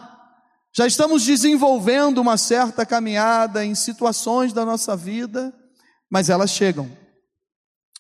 Já 0.73 0.87
estamos 0.87 1.25
desenvolvendo 1.25 2.19
uma 2.19 2.37
certa 2.37 2.85
caminhada 2.85 3.65
em 3.65 3.75
situações 3.75 4.53
da 4.53 4.65
nossa 4.65 4.97
vida, 4.97 5.55
mas 6.11 6.29
elas 6.29 6.51
chegam. 6.51 6.91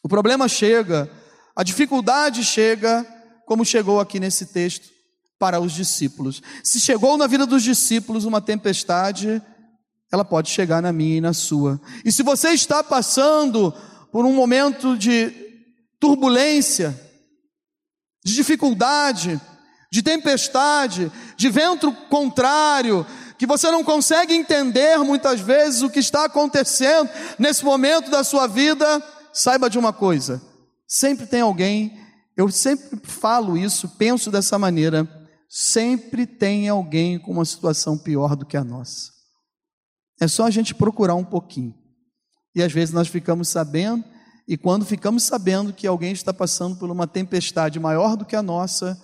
O 0.02 0.08
problema 0.08 0.48
chega, 0.48 1.10
a 1.54 1.62
dificuldade 1.62 2.44
chega, 2.44 3.06
como 3.46 3.64
chegou 3.64 4.00
aqui 4.00 4.20
nesse 4.20 4.46
texto 4.46 4.95
para 5.38 5.60
os 5.60 5.72
discípulos. 5.72 6.42
Se 6.62 6.80
chegou 6.80 7.16
na 7.16 7.26
vida 7.26 7.46
dos 7.46 7.62
discípulos 7.62 8.24
uma 8.24 8.40
tempestade, 8.40 9.42
ela 10.12 10.24
pode 10.24 10.50
chegar 10.50 10.80
na 10.80 10.92
minha 10.92 11.16
e 11.16 11.20
na 11.20 11.32
sua. 11.32 11.80
E 12.04 12.12
se 12.12 12.22
você 12.22 12.50
está 12.50 12.82
passando 12.82 13.72
por 14.10 14.24
um 14.24 14.34
momento 14.34 14.96
de 14.96 15.32
turbulência, 16.00 16.98
de 18.24 18.34
dificuldade, 18.34 19.40
de 19.92 20.02
tempestade, 20.02 21.12
de 21.36 21.48
vento 21.48 21.92
contrário, 22.08 23.06
que 23.38 23.46
você 23.46 23.70
não 23.70 23.84
consegue 23.84 24.34
entender 24.34 24.98
muitas 24.98 25.40
vezes 25.40 25.82
o 25.82 25.90
que 25.90 26.00
está 26.00 26.24
acontecendo 26.24 27.10
nesse 27.38 27.64
momento 27.64 28.10
da 28.10 28.24
sua 28.24 28.46
vida, 28.46 29.02
saiba 29.32 29.68
de 29.68 29.78
uma 29.78 29.92
coisa: 29.92 30.42
sempre 30.88 31.26
tem 31.26 31.40
alguém, 31.40 31.98
eu 32.36 32.50
sempre 32.50 32.98
falo 33.04 33.56
isso, 33.56 33.88
penso 33.90 34.30
dessa 34.30 34.58
maneira, 34.58 35.04
sempre 35.48 36.26
tem 36.26 36.68
alguém 36.68 37.18
com 37.18 37.32
uma 37.32 37.44
situação 37.44 37.96
pior 37.96 38.36
do 38.36 38.46
que 38.46 38.56
a 38.56 38.64
nossa. 38.64 39.12
É 40.20 40.26
só 40.26 40.46
a 40.46 40.50
gente 40.50 40.74
procurar 40.74 41.14
um 41.14 41.24
pouquinho. 41.24 41.74
E 42.54 42.62
às 42.62 42.72
vezes 42.72 42.94
nós 42.94 43.08
ficamos 43.08 43.48
sabendo, 43.48 44.04
e 44.48 44.56
quando 44.56 44.86
ficamos 44.86 45.24
sabendo 45.24 45.72
que 45.72 45.86
alguém 45.86 46.12
está 46.12 46.32
passando 46.32 46.76
por 46.76 46.90
uma 46.90 47.06
tempestade 47.06 47.78
maior 47.78 48.16
do 48.16 48.24
que 48.24 48.34
a 48.34 48.42
nossa, 48.42 49.00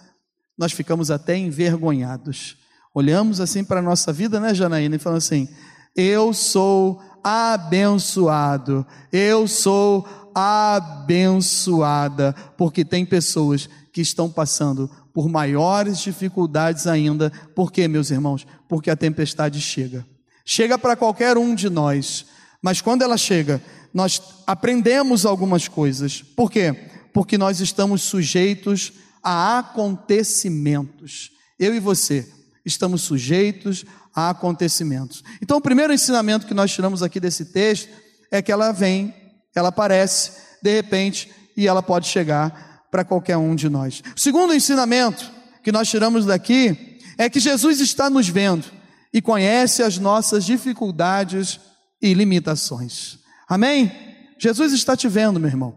nós 0.56 0.72
ficamos 0.72 1.10
até 1.10 1.36
envergonhados. 1.36 2.56
Olhamos 2.94 3.40
assim 3.40 3.64
para 3.64 3.80
a 3.80 3.82
nossa 3.82 4.12
vida, 4.12 4.40
né, 4.40 4.54
Janaína, 4.54 4.96
e 4.96 4.98
falamos 4.98 5.24
assim: 5.24 5.48
eu 5.94 6.32
sou 6.32 7.02
abençoado, 7.22 8.86
eu 9.12 9.46
sou 9.46 10.06
abençoada, 10.34 12.34
porque 12.56 12.84
tem 12.84 13.04
pessoas 13.04 13.68
que 13.92 14.00
estão 14.00 14.30
passando 14.30 14.90
por 15.12 15.28
maiores 15.28 15.98
dificuldades 15.98 16.86
ainda. 16.86 17.30
Por 17.54 17.70
quê, 17.70 17.86
meus 17.86 18.10
irmãos? 18.10 18.46
Porque 18.68 18.90
a 18.90 18.96
tempestade 18.96 19.60
chega. 19.60 20.06
Chega 20.44 20.78
para 20.78 20.96
qualquer 20.96 21.36
um 21.36 21.54
de 21.54 21.70
nós, 21.70 22.26
mas 22.60 22.80
quando 22.80 23.02
ela 23.02 23.16
chega, 23.16 23.62
nós 23.92 24.20
aprendemos 24.46 25.24
algumas 25.24 25.68
coisas. 25.68 26.22
Por 26.22 26.50
quê? 26.50 26.74
Porque 27.12 27.36
nós 27.36 27.60
estamos 27.60 28.02
sujeitos 28.02 28.92
a 29.22 29.58
acontecimentos. 29.58 31.30
Eu 31.58 31.74
e 31.74 31.80
você 31.80 32.28
estamos 32.64 33.02
sujeitos 33.02 33.84
a 34.14 34.30
acontecimentos. 34.30 35.22
Então, 35.40 35.56
o 35.56 35.60
primeiro 35.60 35.92
ensinamento 35.92 36.46
que 36.46 36.54
nós 36.54 36.72
tiramos 36.72 37.02
aqui 37.02 37.18
desse 37.18 37.46
texto 37.46 37.88
é 38.30 38.40
que 38.40 38.52
ela 38.52 38.72
vem, 38.72 39.14
ela 39.54 39.68
aparece, 39.68 40.32
de 40.62 40.72
repente, 40.74 41.30
e 41.56 41.66
ela 41.66 41.82
pode 41.82 42.06
chegar 42.08 42.71
para 42.92 43.06
qualquer 43.06 43.38
um 43.38 43.54
de 43.54 43.70
nós. 43.70 44.02
O 44.14 44.20
segundo 44.20 44.52
ensinamento 44.52 45.32
que 45.64 45.72
nós 45.72 45.88
tiramos 45.88 46.26
daqui 46.26 46.98
é 47.16 47.30
que 47.30 47.40
Jesus 47.40 47.80
está 47.80 48.10
nos 48.10 48.28
vendo 48.28 48.66
e 49.14 49.22
conhece 49.22 49.82
as 49.82 49.96
nossas 49.96 50.44
dificuldades 50.44 51.58
e 52.02 52.12
limitações. 52.12 53.18
Amém? 53.48 53.90
Jesus 54.38 54.74
está 54.74 54.94
te 54.94 55.08
vendo, 55.08 55.40
meu 55.40 55.48
irmão. 55.48 55.74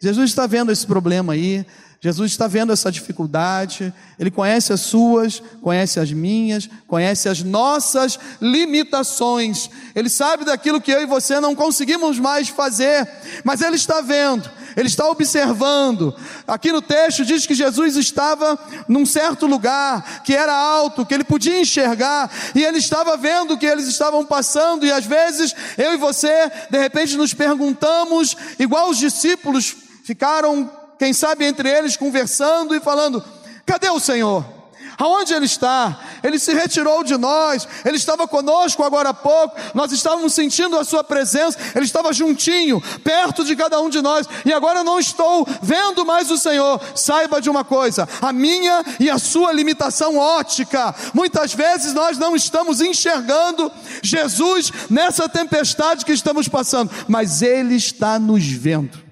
Jesus 0.00 0.30
está 0.30 0.46
vendo 0.46 0.72
esse 0.72 0.86
problema 0.86 1.34
aí. 1.34 1.66
Jesus 2.00 2.30
está 2.30 2.46
vendo 2.46 2.72
essa 2.72 2.92
dificuldade, 2.92 3.92
Ele 4.20 4.30
conhece 4.30 4.72
as 4.72 4.82
suas, 4.82 5.42
conhece 5.60 5.98
as 5.98 6.12
minhas, 6.12 6.70
conhece 6.86 7.28
as 7.28 7.42
nossas 7.42 8.20
limitações, 8.40 9.68
Ele 9.96 10.08
sabe 10.08 10.44
daquilo 10.44 10.80
que 10.80 10.92
eu 10.92 11.02
e 11.02 11.06
você 11.06 11.40
não 11.40 11.56
conseguimos 11.56 12.16
mais 12.20 12.48
fazer, 12.48 13.08
mas 13.42 13.62
Ele 13.62 13.74
está 13.74 14.00
vendo, 14.00 14.48
Ele 14.76 14.86
está 14.86 15.08
observando. 15.08 16.14
Aqui 16.46 16.70
no 16.70 16.80
texto 16.80 17.24
diz 17.24 17.46
que 17.46 17.54
Jesus 17.54 17.96
estava 17.96 18.56
num 18.86 19.04
certo 19.04 19.48
lugar, 19.48 20.22
que 20.22 20.36
era 20.36 20.54
alto, 20.54 21.04
que 21.04 21.12
Ele 21.12 21.24
podia 21.24 21.60
enxergar, 21.60 22.30
e 22.54 22.62
Ele 22.62 22.78
estava 22.78 23.16
vendo 23.16 23.54
o 23.54 23.58
que 23.58 23.66
eles 23.66 23.88
estavam 23.88 24.24
passando, 24.24 24.86
e 24.86 24.92
às 24.92 25.04
vezes 25.04 25.52
eu 25.76 25.94
e 25.94 25.96
você, 25.96 26.48
de 26.70 26.78
repente, 26.78 27.16
nos 27.16 27.34
perguntamos, 27.34 28.36
igual 28.56 28.88
os 28.88 28.98
discípulos 28.98 29.74
ficaram 30.04 30.70
quem 30.98 31.12
sabe 31.12 31.44
entre 31.44 31.70
eles 31.70 31.96
conversando 31.96 32.74
e 32.74 32.80
falando: 32.80 33.22
cadê 33.64 33.88
o 33.88 34.00
Senhor? 34.00 34.58
Aonde 34.98 35.32
ele 35.32 35.46
está? 35.46 35.96
Ele 36.24 36.40
se 36.40 36.52
retirou 36.52 37.04
de 37.04 37.16
nós, 37.16 37.68
ele 37.84 37.96
estava 37.96 38.26
conosco 38.26 38.82
agora 38.82 39.10
há 39.10 39.14
pouco, 39.14 39.54
nós 39.72 39.92
estávamos 39.92 40.34
sentindo 40.34 40.76
a 40.76 40.82
sua 40.82 41.04
presença, 41.04 41.56
ele 41.76 41.84
estava 41.84 42.12
juntinho, 42.12 42.82
perto 43.04 43.44
de 43.44 43.54
cada 43.54 43.80
um 43.80 43.88
de 43.88 44.02
nós, 44.02 44.26
e 44.44 44.52
agora 44.52 44.82
não 44.82 44.98
estou 44.98 45.46
vendo 45.62 46.04
mais 46.04 46.32
o 46.32 46.36
Senhor. 46.36 46.80
Saiba 46.96 47.40
de 47.40 47.48
uma 47.48 47.62
coisa: 47.62 48.08
a 48.20 48.32
minha 48.32 48.84
e 48.98 49.08
a 49.08 49.20
sua 49.20 49.52
limitação 49.52 50.16
ótica, 50.16 50.92
muitas 51.14 51.54
vezes 51.54 51.94
nós 51.94 52.18
não 52.18 52.34
estamos 52.34 52.80
enxergando 52.80 53.70
Jesus 54.02 54.72
nessa 54.90 55.28
tempestade 55.28 56.04
que 56.04 56.12
estamos 56.12 56.48
passando, 56.48 56.90
mas 57.06 57.40
ele 57.40 57.76
está 57.76 58.18
nos 58.18 58.44
vendo. 58.44 59.07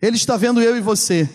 Ele 0.00 0.16
está 0.16 0.36
vendo 0.36 0.60
eu 0.60 0.76
e 0.76 0.80
você. 0.80 1.28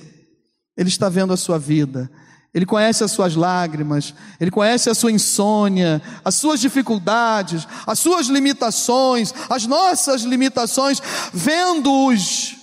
Ele 0.77 0.89
está 0.89 1.09
vendo 1.09 1.33
a 1.33 1.37
sua 1.37 1.57
vida. 1.59 2.09
Ele 2.53 2.65
conhece 2.65 3.01
as 3.03 3.11
suas 3.11 3.33
lágrimas, 3.33 4.13
ele 4.37 4.51
conhece 4.51 4.89
a 4.89 4.93
sua 4.93 5.11
insônia, 5.11 6.01
as 6.23 6.35
suas 6.35 6.59
dificuldades, 6.59 7.65
as 7.87 7.97
suas 7.97 8.27
limitações, 8.27 9.33
as 9.49 9.65
nossas 9.65 10.23
limitações, 10.23 11.01
vendo-os. 11.33 12.57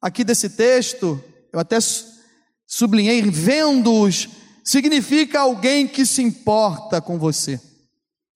Aqui 0.00 0.24
desse 0.24 0.48
texto, 0.48 1.22
eu 1.52 1.60
até 1.60 1.76
sublinhei, 2.66 3.20
vendo-os, 3.22 4.28
significa 4.64 5.40
alguém 5.40 5.86
que 5.86 6.06
se 6.06 6.22
importa 6.22 7.00
com 7.00 7.18
você, 7.18 7.60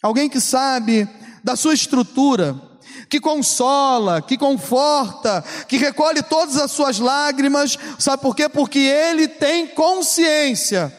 alguém 0.03 0.29
que 0.29 0.41
sabe 0.41 1.09
da 1.43 1.57
sua 1.57 1.73
estrutura, 1.73 2.61
que 3.11 3.21
consola, 3.21 4.23
que 4.23 4.39
conforta, 4.39 5.43
que 5.67 5.77
recolhe 5.77 6.23
todas 6.23 6.57
as 6.57 6.71
suas 6.71 7.01
lágrimas. 7.01 7.77
Sabe 7.99 8.23
por 8.23 8.37
quê? 8.37 8.49
Porque 8.49 8.79
ele 8.79 9.27
tem 9.27 9.67
consciência 9.67 10.97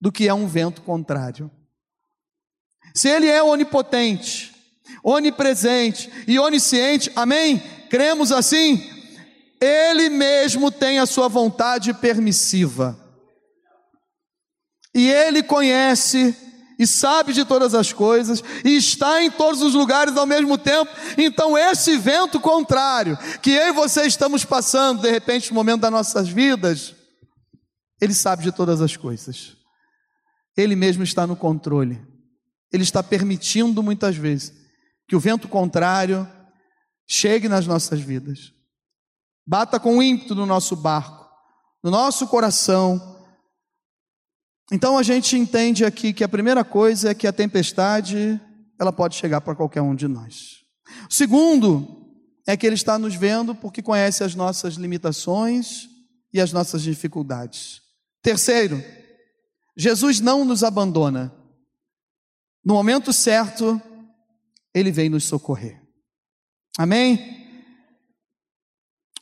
do 0.00 0.12
que 0.12 0.28
é 0.28 0.32
um 0.32 0.46
vento 0.46 0.80
contrário. 0.82 1.50
Se 2.94 3.08
ele 3.08 3.26
é 3.26 3.42
onipotente, 3.42 4.54
onipresente 5.02 6.08
e 6.26 6.38
onisciente, 6.38 7.10
amém? 7.16 7.58
Cremos 7.90 8.30
assim? 8.30 8.88
Ele 9.60 10.08
mesmo 10.08 10.70
tem 10.70 11.00
a 11.00 11.06
sua 11.06 11.26
vontade 11.26 11.92
permissiva. 11.92 12.96
E 14.94 15.10
ele 15.10 15.42
conhece 15.42 16.34
e 16.78 16.86
sabe 16.86 17.32
de 17.32 17.44
todas 17.44 17.74
as 17.74 17.92
coisas 17.92 18.42
e 18.64 18.76
está 18.76 19.22
em 19.22 19.30
todos 19.30 19.60
os 19.62 19.74
lugares 19.74 20.16
ao 20.16 20.26
mesmo 20.26 20.56
tempo. 20.56 20.90
Então, 21.16 21.58
esse 21.58 21.96
vento 21.98 22.38
contrário 22.38 23.18
que 23.42 23.50
eu 23.50 23.68
e 23.68 23.72
você 23.72 24.06
estamos 24.06 24.44
passando, 24.44 25.02
de 25.02 25.10
repente, 25.10 25.50
no 25.50 25.56
momento 25.56 25.80
das 25.80 25.90
nossas 25.90 26.28
vidas, 26.28 26.94
ele 28.00 28.14
sabe 28.14 28.44
de 28.44 28.52
todas 28.52 28.80
as 28.80 28.96
coisas. 28.96 29.56
Ele 30.56 30.76
mesmo 30.76 31.02
está 31.02 31.26
no 31.26 31.34
controle. 31.34 32.00
Ele 32.72 32.82
está 32.82 33.02
permitindo 33.02 33.82
muitas 33.82 34.16
vezes 34.16 34.52
que 35.08 35.16
o 35.16 35.20
vento 35.20 35.48
contrário 35.48 36.28
chegue 37.08 37.48
nas 37.48 37.66
nossas 37.66 38.00
vidas. 38.00 38.52
Bata 39.46 39.80
com 39.80 40.02
ímpeto 40.02 40.34
no 40.34 40.44
nosso 40.44 40.76
barco, 40.76 41.26
no 41.82 41.90
nosso 41.90 42.28
coração, 42.28 43.17
então 44.72 44.98
a 44.98 45.02
gente 45.02 45.36
entende 45.36 45.84
aqui 45.84 46.12
que 46.12 46.22
a 46.22 46.28
primeira 46.28 46.64
coisa 46.64 47.10
é 47.10 47.14
que 47.14 47.26
a 47.26 47.32
tempestade, 47.32 48.40
ela 48.78 48.92
pode 48.92 49.16
chegar 49.16 49.40
para 49.40 49.54
qualquer 49.54 49.80
um 49.80 49.94
de 49.94 50.06
nós. 50.06 50.64
O 51.08 51.12
segundo 51.12 52.06
é 52.46 52.56
que 52.56 52.66
ele 52.66 52.74
está 52.74 52.98
nos 52.98 53.14
vendo 53.14 53.54
porque 53.54 53.82
conhece 53.82 54.22
as 54.22 54.34
nossas 54.34 54.74
limitações 54.74 55.88
e 56.32 56.40
as 56.40 56.52
nossas 56.52 56.82
dificuldades. 56.82 57.80
Terceiro, 58.22 58.82
Jesus 59.76 60.20
não 60.20 60.44
nos 60.44 60.62
abandona. 60.62 61.34
No 62.64 62.74
momento 62.74 63.12
certo, 63.12 63.80
ele 64.74 64.92
vem 64.92 65.08
nos 65.08 65.24
socorrer. 65.24 65.82
Amém? 66.76 67.38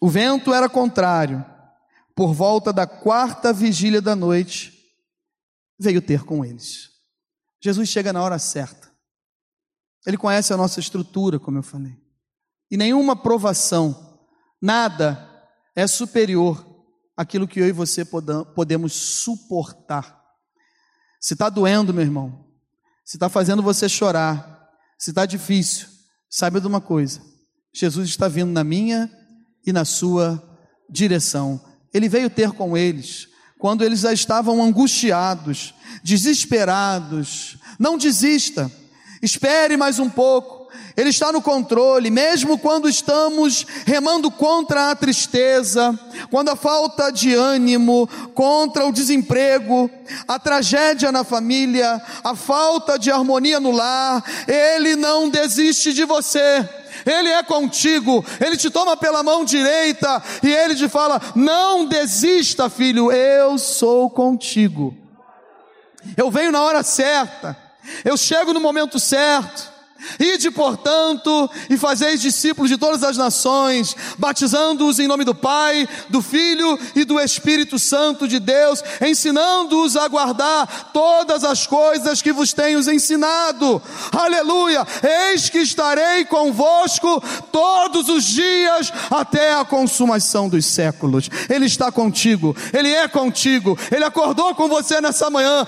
O 0.01 0.09
vento 0.09 0.53
era 0.53 0.69
contrário. 0.69 1.45
Por 2.15 2.33
volta 2.33 2.73
da 2.73 2.87
quarta 2.87 3.53
vigília 3.53 4.01
da 4.01 4.17
noite, 4.17 4.76
veio 5.79 6.01
ter 6.01 6.25
com 6.25 6.45
eles. 6.45 6.91
Jesus 7.61 7.89
chega 7.89 8.13
na 8.13 8.23
hora 8.23 8.39
certa. 8.39 8.91
Ele 10.07 10.17
conhece 10.17 10.53
a 10.53 10.57
nossa 10.57 10.79
estrutura, 10.79 11.39
como 11.39 11.59
eu 11.59 11.63
falei. 11.63 11.97
E 12.71 12.77
nenhuma 12.77 13.17
provação, 13.17 14.21
nada 14.61 15.29
é 15.75 15.87
superior 15.87 16.65
àquilo 17.17 17.49
que 17.49 17.61
eu 17.61 17.67
e 17.67 17.73
você 17.73 18.05
podemos 18.55 18.93
suportar. 18.93 20.23
Se 21.21 21.33
está 21.33 21.49
doendo, 21.49 21.93
meu 21.93 22.05
irmão, 22.05 22.47
se 23.05 23.17
está 23.17 23.29
fazendo 23.29 23.63
você 23.63 23.89
chorar, 23.89 24.71
se 24.99 25.11
está 25.11 25.27
difícil, 25.27 25.89
saiba 26.31 26.61
de 26.61 26.67
uma 26.67 26.81
coisa: 26.81 27.21
Jesus 27.75 28.09
está 28.09 28.29
vindo 28.29 28.53
na 28.53 28.63
minha 28.63 29.11
e 29.67 29.73
na 29.73 29.85
sua 29.85 30.43
direção. 30.89 31.61
Ele 31.93 32.09
veio 32.09 32.31
ter 32.31 32.53
com 32.53 32.77
eles 32.77 33.29
quando 33.59 33.83
eles 33.85 34.01
já 34.01 34.13
estavam 34.13 34.63
angustiados, 34.63 35.75
desesperados. 36.03 37.57
Não 37.79 37.99
desista, 37.99 38.71
espere 39.23 39.77
mais 39.77 39.99
um 39.99 40.09
pouco. 40.09 40.66
Ele 40.97 41.11
está 41.11 41.31
no 41.31 41.43
controle, 41.43 42.11
mesmo 42.11 42.57
quando 42.57 42.89
estamos 42.89 43.67
remando 43.85 44.31
contra 44.31 44.91
a 44.91 44.97
tristeza, 44.97 45.99
quando 46.31 46.49
a 46.49 46.57
falta 46.57 47.11
de 47.11 47.35
ânimo, 47.35 48.09
contra 48.33 48.87
o 48.87 48.93
desemprego, 48.93 49.91
a 50.27 50.39
tragédia 50.39 51.13
na 51.13 51.23
família, 51.23 52.01
a 52.25 52.35
falta 52.35 52.99
de 52.99 53.11
harmonia 53.11 53.61
no 53.61 53.73
lar, 53.73 54.25
Ele 54.49 54.97
não 54.97 55.29
desiste 55.29 55.93
de 55.93 56.05
você. 56.05 56.67
Ele 57.05 57.29
é 57.29 57.43
contigo, 57.43 58.25
Ele 58.41 58.57
te 58.57 58.71
toma 58.71 58.97
pela 58.97 59.23
mão 59.23 59.45
direita 59.45 60.23
e 60.43 60.51
Ele 60.51 60.75
te 60.75 60.89
fala: 60.89 61.21
Não 61.35 61.85
desista, 61.85 62.71
filho, 62.71 63.13
eu 63.13 63.59
sou 63.59 64.09
contigo. 64.09 64.97
Eu 66.17 66.31
venho 66.31 66.51
na 66.51 66.63
hora 66.63 66.83
certa, 66.83 67.55
eu 68.03 68.17
chego 68.17 68.55
no 68.55 68.61
momento 68.61 68.99
certo. 68.99 69.76
Ide, 70.19 70.51
portanto, 70.51 71.51
e 71.69 71.77
fazeis 71.77 72.21
discípulos 72.21 72.71
de 72.71 72.79
todas 72.79 73.03
as 73.03 73.17
nações, 73.17 73.95
batizando-os 74.19 74.99
em 74.99 75.07
nome 75.07 75.25
do 75.25 75.35
Pai, 75.35 75.89
do 76.09 76.23
Filho 76.23 76.79
e 76.95 77.05
do 77.05 77.21
Espírito 77.21 77.79
Santo 77.79 78.27
de 78.27 78.39
Deus, 78.39 78.83
ensinando-os 79.01 79.97
a 79.97 80.09
guardar 80.09 80.91
todas 80.93 81.45
as 81.45 81.67
coisas 81.67 82.23
que 82.23 82.33
vos 82.33 82.53
tenho 82.53 82.81
ensinado. 82.91 83.83
Aleluia! 84.13 84.87
Eis 85.31 85.49
que 85.49 85.59
estarei 85.59 86.25
convosco 86.25 87.23
todos 87.51 88.09
os 88.09 88.25
dias 88.25 88.93
até 89.11 89.55
a 89.55 89.65
consumação 89.65 90.49
dos 90.49 90.67
séculos. 90.67 91.29
Ele 91.49 91.67
está 91.67 91.91
contigo, 91.91 92.57
ele 92.73 92.91
é 92.93 93.09
contigo, 93.09 93.79
ele 93.91 94.05
acordou 94.05 94.55
com 94.55 94.69
você 94.69 95.01
nessa 95.01 95.31
manhã, 95.31 95.67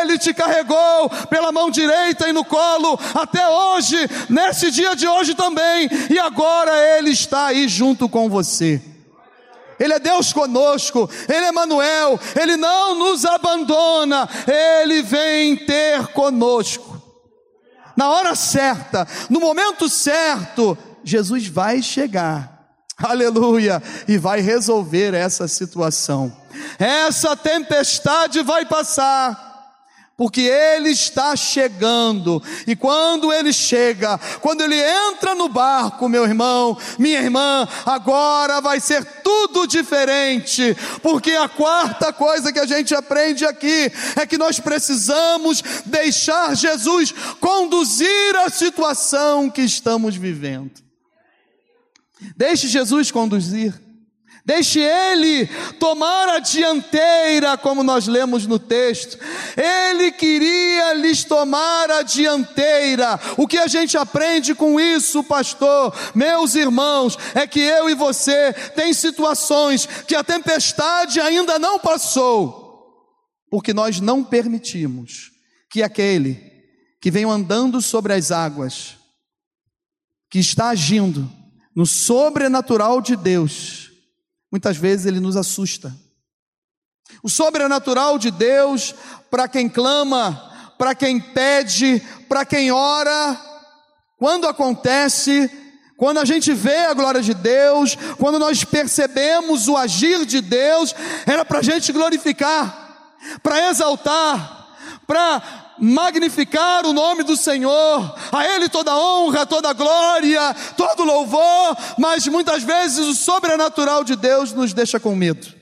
ele 0.00 0.18
te 0.18 0.32
carregou 0.32 1.10
pela 1.28 1.52
mão 1.52 1.70
direita 1.70 2.28
e 2.28 2.32
no 2.32 2.44
colo 2.44 2.98
até 3.14 3.48
hoje 3.48 3.79
hoje, 3.80 3.96
nesse 4.28 4.70
dia 4.70 4.94
de 4.94 5.08
hoje 5.08 5.34
também, 5.34 5.88
e 6.10 6.18
agora 6.18 6.70
Ele 6.98 7.10
está 7.10 7.46
aí 7.46 7.66
junto 7.66 8.08
com 8.08 8.28
você. 8.28 8.80
Ele 9.78 9.94
é 9.94 9.98
Deus 9.98 10.30
conosco, 10.32 11.08
Ele 11.26 11.46
é 11.46 11.52
Manuel, 11.52 12.20
Ele 12.38 12.56
não 12.56 12.94
nos 12.94 13.24
abandona, 13.24 14.28
Ele 14.46 15.00
vem 15.00 15.56
ter 15.56 16.08
conosco. 16.08 17.00
Na 17.96 18.10
hora 18.10 18.34
certa, 18.34 19.08
no 19.30 19.40
momento 19.40 19.88
certo, 19.88 20.76
Jesus 21.02 21.46
vai 21.46 21.82
chegar, 21.82 22.68
aleluia, 22.98 23.82
e 24.06 24.18
vai 24.18 24.40
resolver 24.40 25.14
essa 25.14 25.48
situação. 25.48 26.36
Essa 26.78 27.34
tempestade 27.34 28.42
vai 28.42 28.66
passar 28.66 29.49
porque 30.20 30.42
ele 30.42 30.90
está 30.90 31.34
chegando, 31.34 32.42
e 32.66 32.76
quando 32.76 33.32
ele 33.32 33.54
chega, 33.54 34.18
quando 34.42 34.60
ele 34.60 34.78
entra 34.78 35.34
no 35.34 35.48
barco, 35.48 36.10
meu 36.10 36.26
irmão, 36.26 36.76
minha 36.98 37.22
irmã, 37.22 37.66
agora 37.86 38.60
vai 38.60 38.80
ser 38.80 39.02
tudo 39.22 39.66
diferente, 39.66 40.76
porque 41.02 41.30
a 41.30 41.48
quarta 41.48 42.12
coisa 42.12 42.52
que 42.52 42.58
a 42.58 42.66
gente 42.66 42.94
aprende 42.94 43.46
aqui 43.46 43.90
é 44.14 44.26
que 44.26 44.36
nós 44.36 44.60
precisamos 44.60 45.62
deixar 45.86 46.54
Jesus 46.54 47.14
conduzir 47.40 48.36
a 48.44 48.50
situação 48.50 49.48
que 49.48 49.62
estamos 49.62 50.16
vivendo. 50.16 50.82
Deixe 52.36 52.68
Jesus 52.68 53.10
conduzir. 53.10 53.72
Deixe 54.44 54.80
Ele 54.80 55.46
tomar 55.78 56.28
a 56.30 56.38
dianteira, 56.38 57.58
como 57.58 57.82
nós 57.82 58.06
lemos 58.06 58.46
no 58.46 58.58
texto. 58.58 59.18
Ele 59.56 60.10
queria 60.10 60.94
lhes 60.94 61.24
tomar 61.24 61.90
a 61.90 62.02
dianteira. 62.02 63.20
O 63.36 63.46
que 63.46 63.58
a 63.58 63.66
gente 63.66 63.98
aprende 63.98 64.54
com 64.54 64.80
isso, 64.80 65.22
pastor, 65.22 65.94
meus 66.14 66.54
irmãos, 66.54 67.18
é 67.34 67.46
que 67.46 67.60
eu 67.60 67.90
e 67.90 67.94
você 67.94 68.52
tem 68.74 68.94
situações 68.94 69.86
que 70.06 70.14
a 70.14 70.24
tempestade 70.24 71.20
ainda 71.20 71.58
não 71.58 71.78
passou, 71.78 72.94
porque 73.50 73.74
nós 73.74 74.00
não 74.00 74.24
permitimos 74.24 75.30
que 75.70 75.82
aquele 75.82 76.50
que 77.00 77.10
vem 77.10 77.24
andando 77.24 77.80
sobre 77.80 78.12
as 78.12 78.30
águas, 78.30 78.96
que 80.30 80.38
está 80.38 80.70
agindo 80.70 81.30
no 81.74 81.86
sobrenatural 81.86 83.00
de 83.00 83.16
Deus, 83.16 83.89
muitas 84.50 84.76
vezes 84.76 85.06
ele 85.06 85.20
nos 85.20 85.36
assusta. 85.36 85.94
O 87.22 87.28
sobrenatural 87.28 88.18
de 88.18 88.30
Deus, 88.30 88.94
para 89.30 89.48
quem 89.48 89.68
clama, 89.68 90.74
para 90.78 90.94
quem 90.94 91.20
pede, 91.20 92.00
para 92.28 92.44
quem 92.44 92.70
ora, 92.70 93.38
quando 94.16 94.46
acontece, 94.46 95.50
quando 95.96 96.18
a 96.18 96.24
gente 96.24 96.52
vê 96.52 96.86
a 96.86 96.94
glória 96.94 97.20
de 97.20 97.34
Deus, 97.34 97.96
quando 98.18 98.38
nós 98.38 98.64
percebemos 98.64 99.68
o 99.68 99.76
agir 99.76 100.24
de 100.24 100.40
Deus, 100.40 100.94
era 101.26 101.44
para 101.44 101.58
a 101.58 101.62
gente 101.62 101.92
glorificar, 101.92 103.16
para 103.42 103.68
exaltar, 103.68 104.59
para 105.10 105.42
magnificar 105.76 106.86
o 106.86 106.92
nome 106.92 107.24
do 107.24 107.36
Senhor, 107.36 108.14
a 108.30 108.46
Ele 108.46 108.68
toda 108.68 108.96
honra, 108.96 109.44
toda 109.44 109.72
glória, 109.72 110.54
todo 110.76 111.02
louvor, 111.02 111.76
mas 111.98 112.28
muitas 112.28 112.62
vezes 112.62 113.00
o 113.00 113.12
sobrenatural 113.12 114.04
de 114.04 114.14
Deus 114.14 114.52
nos 114.52 114.72
deixa 114.72 115.00
com 115.00 115.16
medo. 115.16 115.59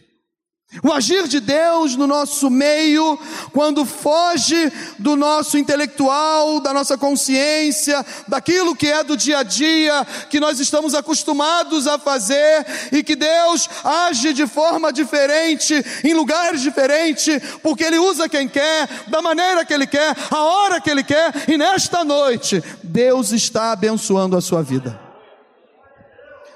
O 0.84 0.92
agir 0.92 1.26
de 1.26 1.40
Deus 1.40 1.96
no 1.96 2.06
nosso 2.06 2.50
meio, 2.50 3.18
quando 3.54 3.86
foge 3.86 4.70
do 4.98 5.16
nosso 5.16 5.56
intelectual, 5.56 6.60
da 6.60 6.74
nossa 6.74 6.98
consciência, 6.98 8.04
daquilo 8.28 8.76
que 8.76 8.86
é 8.86 9.02
do 9.02 9.16
dia 9.16 9.38
a 9.38 9.42
dia, 9.42 10.06
que 10.28 10.38
nós 10.38 10.60
estamos 10.60 10.94
acostumados 10.94 11.86
a 11.86 11.98
fazer, 11.98 12.66
e 12.92 13.02
que 13.02 13.16
Deus 13.16 13.66
age 13.82 14.34
de 14.34 14.46
forma 14.46 14.92
diferente, 14.92 15.74
em 16.04 16.12
lugares 16.12 16.60
diferentes, 16.60 17.40
porque 17.62 17.84
Ele 17.84 17.98
usa 17.98 18.28
quem 18.28 18.46
quer, 18.46 18.86
da 19.08 19.22
maneira 19.22 19.64
que 19.64 19.72
Ele 19.72 19.86
quer, 19.86 20.14
a 20.30 20.42
hora 20.42 20.82
que 20.82 20.90
Ele 20.90 21.02
quer, 21.02 21.32
e 21.48 21.56
nesta 21.56 22.04
noite, 22.04 22.62
Deus 22.82 23.32
está 23.32 23.72
abençoando 23.72 24.36
a 24.36 24.40
sua 24.42 24.62
vida. 24.62 25.00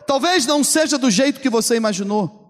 Talvez 0.06 0.44
não 0.44 0.62
seja 0.62 0.98
do 0.98 1.10
jeito 1.10 1.40
que 1.40 1.48
você 1.48 1.76
imaginou. 1.76 2.41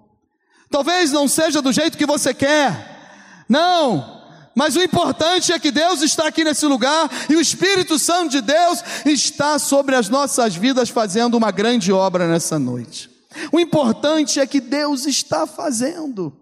Talvez 0.72 1.12
não 1.12 1.28
seja 1.28 1.60
do 1.60 1.70
jeito 1.70 1.98
que 1.98 2.06
você 2.06 2.32
quer. 2.32 3.44
Não, 3.46 4.22
Mas 4.54 4.76
o 4.76 4.82
importante 4.82 5.52
é 5.52 5.58
que 5.58 5.70
Deus 5.70 6.02
está 6.02 6.28
aqui 6.28 6.44
nesse 6.44 6.66
lugar 6.66 7.10
e 7.28 7.36
o 7.36 7.40
Espírito 7.40 7.98
Santo 7.98 8.30
de 8.30 8.40
Deus 8.40 8.82
está 9.04 9.58
sobre 9.58 9.94
as 9.94 10.08
nossas 10.08 10.54
vidas 10.54 10.90
fazendo 10.90 11.36
uma 11.36 11.50
grande 11.50 11.92
obra 11.92 12.26
nessa 12.26 12.58
noite. 12.58 13.10
O 13.50 13.60
importante 13.60 14.40
é 14.40 14.46
que 14.46 14.60
Deus 14.60 15.06
está 15.06 15.46
fazendo. 15.46 16.36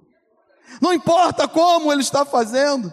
Não 0.81 0.93
importa 0.93 1.47
como 1.47 1.93
Ele 1.93 2.01
está 2.01 2.25
fazendo. 2.25 2.93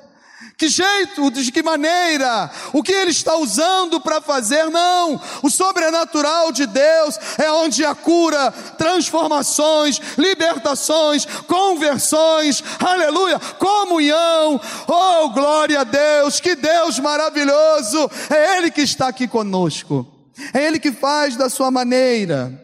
Que 0.57 0.69
jeito, 0.69 1.31
de 1.31 1.51
que 1.51 1.63
maneira, 1.63 2.49
o 2.73 2.83
que 2.83 2.91
ele 2.91 3.11
está 3.11 3.35
usando 3.37 3.99
para 3.99 4.21
fazer, 4.21 4.69
não. 4.69 5.19
O 5.41 5.49
sobrenatural 5.49 6.51
de 6.51 6.65
Deus 6.65 7.17
é 7.37 7.51
onde 7.51 7.83
a 7.83 7.95
cura, 7.95 8.51
transformações, 8.77 9.99
libertações, 10.17 11.25
conversões, 11.47 12.63
aleluia, 12.79 13.39
comunhão, 13.39 14.59
oh 14.87 15.29
glória 15.29 15.81
a 15.81 15.83
Deus, 15.83 16.39
que 16.39 16.55
Deus 16.55 16.99
maravilhoso, 16.99 18.09
é 18.29 18.57
Ele 18.57 18.71
que 18.71 18.81
está 18.81 19.07
aqui 19.07 19.27
conosco, 19.27 20.05
é 20.53 20.65
Ele 20.65 20.79
que 20.79 20.91
faz 20.91 21.35
da 21.35 21.49
sua 21.49 21.71
maneira. 21.71 22.63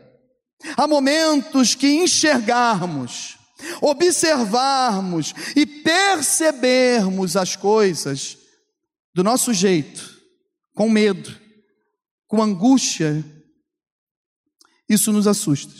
Há 0.77 0.87
momentos 0.87 1.75
que 1.75 1.87
enxergarmos, 1.87 3.37
observarmos 3.81 5.33
e 5.55 5.65
percebermos 5.65 7.35
as 7.35 7.55
coisas 7.55 8.37
do 9.13 9.23
nosso 9.23 9.53
jeito, 9.53 10.21
com 10.73 10.89
medo, 10.89 11.39
com 12.27 12.41
angústia, 12.41 13.23
isso 14.89 15.11
nos 15.11 15.27
assusta. 15.27 15.73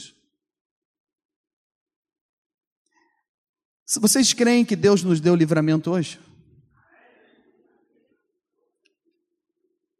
Vocês 3.99 4.33
creem 4.33 4.65
que 4.65 4.75
Deus 4.75 5.03
nos 5.03 5.19
deu 5.19 5.35
livramento 5.35 5.91
hoje? 5.91 6.19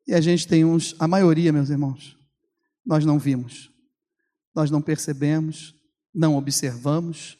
E 0.08 0.13
a 0.13 0.22
gente 0.22 0.48
tem 0.48 0.65
uns, 0.65 0.96
a 1.00 1.08
maioria, 1.08 1.54
meus 1.54 1.69
irmãos, 1.69 2.17
nós 2.86 3.06
não 3.06 3.17
vimos, 3.17 3.72
nós 4.54 4.69
não 4.69 4.82
percebemos, 4.82 5.74
não 6.13 6.36
observamos, 6.36 7.38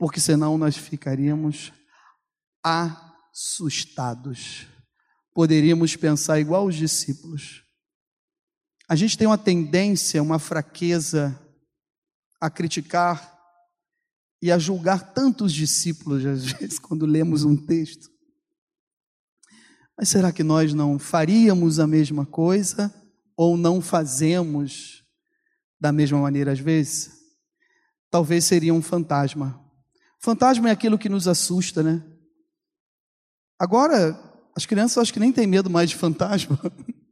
porque 0.00 0.18
senão 0.18 0.56
nós 0.56 0.78
ficaríamos 0.78 1.74
assustados. 3.34 4.66
Poderíamos 5.34 5.94
pensar 5.94 6.40
igual 6.40 6.64
os 6.64 6.74
discípulos. 6.74 7.62
A 8.88 8.96
gente 8.96 9.18
tem 9.18 9.26
uma 9.26 9.36
tendência, 9.36 10.22
uma 10.22 10.38
fraqueza 10.38 11.38
a 12.40 12.48
criticar 12.48 13.38
e 14.40 14.50
a 14.50 14.58
julgar 14.58 15.12
tantos 15.12 15.52
discípulos, 15.52 16.24
às 16.24 16.46
vezes, 16.52 16.78
quando 16.78 17.04
lemos 17.04 17.44
um 17.44 17.54
texto. 17.54 18.08
Mas 19.98 20.08
será 20.08 20.32
que 20.32 20.42
nós 20.42 20.72
não 20.72 20.98
faríamos 20.98 21.78
a 21.78 21.86
mesma 21.86 22.24
coisa 22.24 22.90
ou 23.36 23.54
não 23.54 23.82
fazemos 23.82 25.04
da 25.78 25.92
mesma 25.92 26.18
maneira 26.18 26.52
às 26.52 26.58
vezes? 26.58 27.10
Talvez 28.10 28.46
seria 28.46 28.72
um 28.72 28.80
fantasma 28.80 29.68
Fantasma 30.22 30.68
é 30.68 30.72
aquilo 30.72 30.98
que 30.98 31.08
nos 31.08 31.26
assusta, 31.26 31.82
né? 31.82 32.02
Agora, 33.58 34.18
as 34.54 34.66
crianças 34.66 34.98
acho 34.98 35.12
que 35.12 35.20
nem 35.20 35.32
têm 35.32 35.46
medo 35.46 35.70
mais 35.70 35.88
de 35.88 35.96
fantasma. 35.96 36.58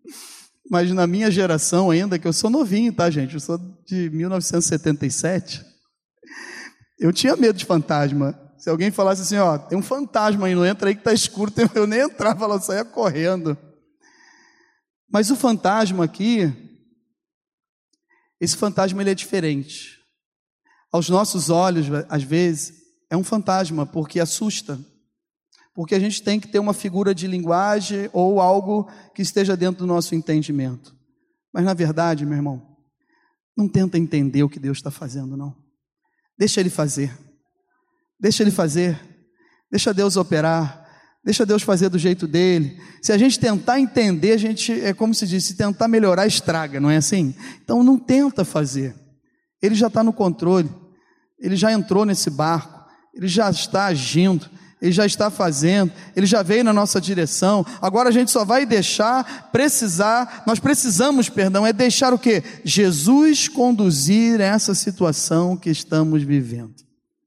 Mas 0.70 0.90
na 0.92 1.06
minha 1.06 1.30
geração 1.30 1.90
ainda, 1.90 2.18
que 2.18 2.28
eu 2.28 2.32
sou 2.32 2.50
novinho, 2.50 2.92
tá, 2.92 3.08
gente? 3.08 3.34
Eu 3.34 3.40
sou 3.40 3.58
de 3.86 4.10
1977. 4.10 5.64
Eu 6.98 7.10
tinha 7.12 7.34
medo 7.36 7.56
de 7.56 7.64
fantasma. 7.64 8.38
Se 8.58 8.68
alguém 8.68 8.90
falasse 8.90 9.22
assim, 9.22 9.38
ó, 9.38 9.56
tem 9.56 9.78
um 9.78 9.82
fantasma 9.82 10.46
aí, 10.46 10.54
não 10.54 10.66
entra 10.66 10.90
aí 10.90 10.94
que 10.94 11.02
tá 11.02 11.12
escuro, 11.12 11.50
eu 11.74 11.86
nem 11.86 12.00
entrava, 12.00 12.44
ela 12.44 12.60
saía 12.60 12.84
correndo. 12.84 13.56
Mas 15.10 15.30
o 15.30 15.36
fantasma 15.36 16.04
aqui, 16.04 16.52
esse 18.38 18.56
fantasma 18.56 19.00
ele 19.00 19.10
é 19.10 19.14
diferente. 19.14 19.96
Aos 20.92 21.08
nossos 21.08 21.48
olhos, 21.48 21.86
às 22.10 22.22
vezes, 22.22 22.87
é 23.10 23.16
um 23.16 23.24
fantasma, 23.24 23.86
porque 23.86 24.20
assusta. 24.20 24.78
Porque 25.74 25.94
a 25.94 26.00
gente 26.00 26.22
tem 26.22 26.40
que 26.40 26.48
ter 26.48 26.58
uma 26.58 26.74
figura 26.74 27.14
de 27.14 27.26
linguagem 27.26 28.10
ou 28.12 28.40
algo 28.40 28.90
que 29.14 29.22
esteja 29.22 29.56
dentro 29.56 29.78
do 29.78 29.86
nosso 29.86 30.14
entendimento. 30.14 30.96
Mas 31.52 31.64
na 31.64 31.72
verdade, 31.72 32.26
meu 32.26 32.36
irmão, 32.36 32.76
não 33.56 33.68
tenta 33.68 33.98
entender 33.98 34.42
o 34.42 34.48
que 34.48 34.58
Deus 34.58 34.78
está 34.78 34.90
fazendo, 34.90 35.36
não. 35.36 35.56
Deixa 36.38 36.60
Ele 36.60 36.70
fazer. 36.70 37.16
Deixa 38.20 38.42
Ele 38.42 38.50
fazer. 38.50 39.00
Deixa 39.70 39.92
Deus 39.94 40.16
operar. 40.16 40.86
Deixa 41.24 41.44
Deus 41.44 41.62
fazer 41.62 41.88
do 41.88 41.98
jeito 41.98 42.26
dele. 42.26 42.80
Se 43.02 43.12
a 43.12 43.18
gente 43.18 43.38
tentar 43.38 43.80
entender, 43.80 44.32
a 44.32 44.36
gente, 44.36 44.72
é 44.72 44.94
como 44.94 45.14
se 45.14 45.26
diz, 45.26 45.44
se 45.44 45.56
tentar 45.56 45.88
melhorar, 45.88 46.26
estraga, 46.26 46.80
não 46.80 46.90
é 46.90 46.96
assim? 46.96 47.34
Então 47.62 47.82
não 47.82 47.98
tenta 47.98 48.44
fazer. 48.44 48.94
Ele 49.60 49.74
já 49.74 49.88
está 49.88 50.02
no 50.02 50.12
controle. 50.12 50.70
Ele 51.38 51.56
já 51.56 51.72
entrou 51.72 52.04
nesse 52.04 52.30
barco. 52.30 52.77
Ele 53.18 53.26
já 53.26 53.50
está 53.50 53.86
agindo, 53.86 54.48
Ele 54.80 54.92
já 54.92 55.04
está 55.04 55.28
fazendo, 55.28 55.92
Ele 56.14 56.24
já 56.24 56.40
veio 56.40 56.62
na 56.62 56.72
nossa 56.72 57.00
direção. 57.00 57.66
Agora 57.82 58.08
a 58.08 58.12
gente 58.12 58.30
só 58.30 58.44
vai 58.44 58.64
deixar, 58.64 59.50
precisar, 59.50 60.44
nós 60.46 60.60
precisamos, 60.60 61.28
perdão, 61.28 61.66
é 61.66 61.72
deixar 61.72 62.14
o 62.14 62.18
que? 62.18 62.42
Jesus 62.64 63.48
conduzir 63.48 64.40
essa 64.40 64.72
situação 64.72 65.56
que 65.56 65.68
estamos 65.68 66.22
vivendo. 66.22 66.76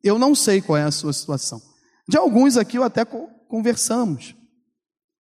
Eu 0.02 0.18
não 0.18 0.34
sei 0.34 0.62
qual 0.62 0.78
é 0.78 0.84
a 0.84 0.92
sua 0.92 1.12
situação. 1.12 1.62
De 2.08 2.18
alguns 2.18 2.56
aqui 2.56 2.78
eu 2.78 2.84
até 2.84 3.06
conversamos. 3.06 4.34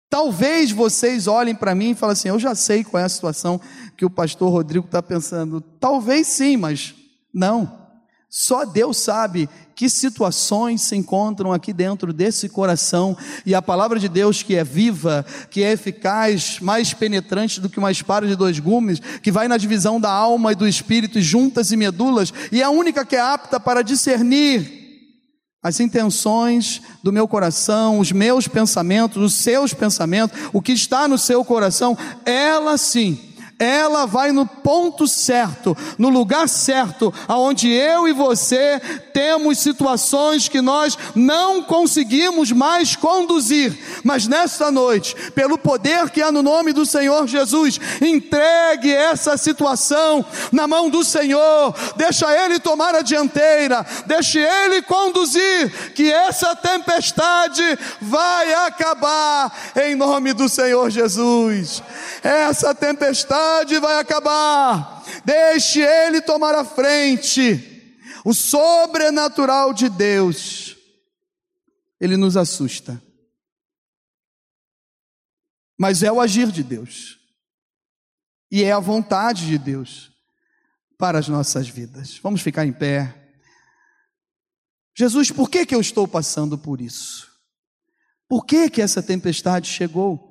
Talvez 0.09 0.71
vocês 0.71 1.27
olhem 1.27 1.55
para 1.55 1.75
mim 1.75 1.91
e 1.91 1.95
falem 1.95 2.13
assim: 2.13 2.29
eu 2.29 2.39
já 2.39 2.55
sei 2.55 2.83
qual 2.83 3.01
é 3.01 3.05
a 3.05 3.09
situação 3.09 3.59
que 3.97 4.05
o 4.05 4.09
pastor 4.09 4.49
Rodrigo 4.49 4.85
está 4.85 5.01
pensando. 5.01 5.61
Talvez 5.61 6.27
sim, 6.27 6.57
mas 6.57 6.95
não. 7.33 7.80
Só 8.33 8.63
Deus 8.63 8.95
sabe 8.95 9.49
que 9.75 9.89
situações 9.89 10.83
se 10.83 10.95
encontram 10.95 11.51
aqui 11.51 11.73
dentro 11.73 12.13
desse 12.13 12.47
coração 12.47 13.17
e 13.45 13.53
a 13.53 13.61
palavra 13.61 13.99
de 13.99 14.07
Deus 14.07 14.41
que 14.41 14.55
é 14.55 14.63
viva, 14.63 15.25
que 15.49 15.61
é 15.61 15.73
eficaz, 15.73 16.57
mais 16.61 16.93
penetrante 16.93 17.59
do 17.59 17.69
que 17.69 17.77
uma 17.77 17.91
espada 17.91 18.25
de 18.25 18.37
dois 18.37 18.57
gumes, 18.57 19.01
que 19.21 19.33
vai 19.33 19.49
na 19.49 19.57
divisão 19.57 19.99
da 19.99 20.09
alma 20.09 20.53
e 20.53 20.55
do 20.55 20.65
espírito, 20.65 21.19
juntas 21.19 21.73
e 21.73 21.75
medulas, 21.75 22.33
e 22.53 22.61
é 22.61 22.63
a 22.63 22.69
única 22.69 23.05
que 23.05 23.17
é 23.17 23.19
apta 23.19 23.59
para 23.59 23.81
discernir 23.81 24.79
as 25.61 25.81
intenções 25.81 26.81
do 27.03 27.11
meu 27.11 27.27
coração, 27.27 27.99
os 27.99 28.13
meus 28.13 28.47
pensamentos, 28.47 29.21
os 29.21 29.33
seus 29.33 29.73
pensamentos, 29.73 30.39
o 30.53 30.61
que 30.61 30.71
está 30.71 31.05
no 31.05 31.17
seu 31.17 31.43
coração, 31.43 31.97
ela 32.25 32.77
sim 32.77 33.30
ela 33.61 34.07
vai 34.07 34.31
no 34.31 34.43
ponto 34.43 35.07
certo, 35.07 35.77
no 35.95 36.09
lugar 36.09 36.49
certo, 36.49 37.13
aonde 37.27 37.71
eu 37.71 38.07
e 38.07 38.11
você 38.11 38.81
temos 39.13 39.59
situações 39.59 40.47
que 40.47 40.61
nós 40.61 40.97
não 41.13 41.61
conseguimos 41.61 42.51
mais 42.51 42.95
conduzir, 42.95 43.77
mas 44.03 44.25
nesta 44.25 44.71
noite, 44.71 45.15
pelo 45.35 45.59
poder 45.59 46.09
que 46.09 46.23
há 46.23 46.31
no 46.31 46.41
nome 46.41 46.73
do 46.73 46.87
Senhor 46.87 47.27
Jesus, 47.27 47.79
entregue 48.01 48.91
essa 48.91 49.37
situação 49.37 50.25
na 50.51 50.67
mão 50.67 50.89
do 50.89 51.03
Senhor, 51.03 51.75
deixa 51.95 52.33
Ele 52.33 52.59
tomar 52.59 52.95
a 52.95 53.03
dianteira, 53.03 53.85
deixe 54.07 54.39
Ele 54.39 54.81
conduzir, 54.81 55.91
que 55.93 56.11
essa 56.11 56.55
tempestade 56.55 57.77
vai 58.01 58.53
acabar 58.65 59.55
em 59.75 59.93
nome 59.93 60.33
do 60.33 60.49
Senhor 60.49 60.89
Jesus. 60.89 61.83
Essa 62.23 62.73
tempestade 62.73 63.50
tempestade 63.51 63.79
vai 63.79 63.99
acabar. 63.99 65.03
Deixe 65.25 65.81
Ele 65.81 66.21
tomar 66.21 66.55
a 66.55 66.63
frente. 66.63 67.67
O 68.23 68.33
sobrenatural 68.33 69.73
de 69.73 69.89
Deus, 69.89 70.77
Ele 71.99 72.17
nos 72.17 72.37
assusta. 72.37 73.01
Mas 75.77 76.03
é 76.03 76.11
o 76.11 76.21
agir 76.21 76.51
de 76.51 76.63
Deus. 76.63 77.19
E 78.51 78.63
é 78.63 78.71
a 78.71 78.79
vontade 78.79 79.47
de 79.47 79.57
Deus 79.57 80.11
para 80.97 81.17
as 81.17 81.27
nossas 81.27 81.67
vidas. 81.67 82.19
Vamos 82.21 82.41
ficar 82.41 82.65
em 82.65 82.73
pé. 82.73 83.17
Jesus, 84.95 85.31
por 85.31 85.49
que, 85.49 85.65
que 85.65 85.73
eu 85.73 85.81
estou 85.81 86.07
passando 86.07 86.57
por 86.57 86.79
isso? 86.79 87.31
Por 88.27 88.45
que, 88.45 88.69
que 88.69 88.81
essa 88.81 89.01
tempestade 89.01 89.67
chegou? 89.67 90.29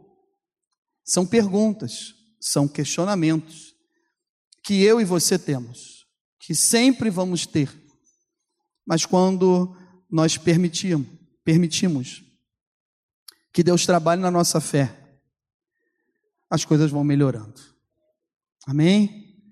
São 1.03 1.27
perguntas 1.27 2.20
são 2.41 2.67
questionamentos 2.67 3.75
que 4.65 4.83
eu 4.83 5.01
e 5.01 5.05
você 5.05 5.39
temos, 5.39 6.07
que 6.39 6.55
sempre 6.55 7.11
vamos 7.11 7.47
ter. 7.47 7.71
Mas 8.87 9.05
quando 9.05 9.77
nós 10.11 10.37
permitimos, 10.39 11.07
permitimos 11.45 12.25
que 13.53 13.63
Deus 13.63 13.85
trabalhe 13.85 14.23
na 14.23 14.31
nossa 14.31 14.61
fé, 14.61 14.97
as 16.49 16.65
coisas 16.65 16.91
vão 16.91 17.05
melhorando. 17.05 17.61
Amém? 18.67 19.45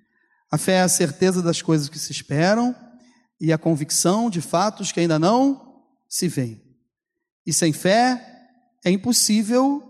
A 0.50 0.56
fé 0.56 0.74
é 0.74 0.82
a 0.82 0.88
certeza 0.88 1.42
das 1.42 1.60
coisas 1.60 1.88
que 1.88 1.98
se 1.98 2.10
esperam 2.10 2.74
e 3.40 3.52
a 3.52 3.58
convicção 3.58 4.30
de 4.30 4.40
fatos 4.40 4.90
que 4.90 5.00
ainda 5.00 5.18
não 5.18 5.84
se 6.08 6.26
veem. 6.26 6.62
E 7.46 7.52
sem 7.52 7.72
fé 7.72 8.48
é 8.84 8.90
impossível 8.90 9.87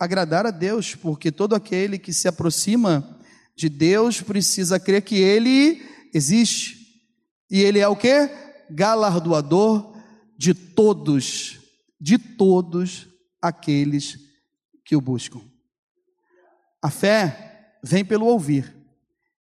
agradar 0.00 0.46
a 0.46 0.50
Deus, 0.50 0.94
porque 0.94 1.30
todo 1.30 1.54
aquele 1.54 1.98
que 1.98 2.10
se 2.10 2.26
aproxima 2.26 3.20
de 3.54 3.68
Deus 3.68 4.22
precisa 4.22 4.80
crer 4.80 5.02
que 5.02 5.16
Ele 5.16 5.86
existe. 6.14 6.78
E 7.50 7.60
Ele 7.60 7.78
é 7.78 7.86
o 7.86 7.94
que? 7.94 8.30
Galardoador 8.70 9.94
de 10.38 10.54
todos, 10.54 11.60
de 12.00 12.16
todos 12.16 13.06
aqueles 13.42 14.18
que 14.86 14.96
o 14.96 15.00
buscam. 15.02 15.42
A 16.82 16.90
fé 16.90 17.76
vem 17.84 18.02
pelo 18.02 18.24
ouvir, 18.24 18.74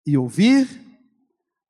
e 0.05 0.17
ouvir 0.17 0.67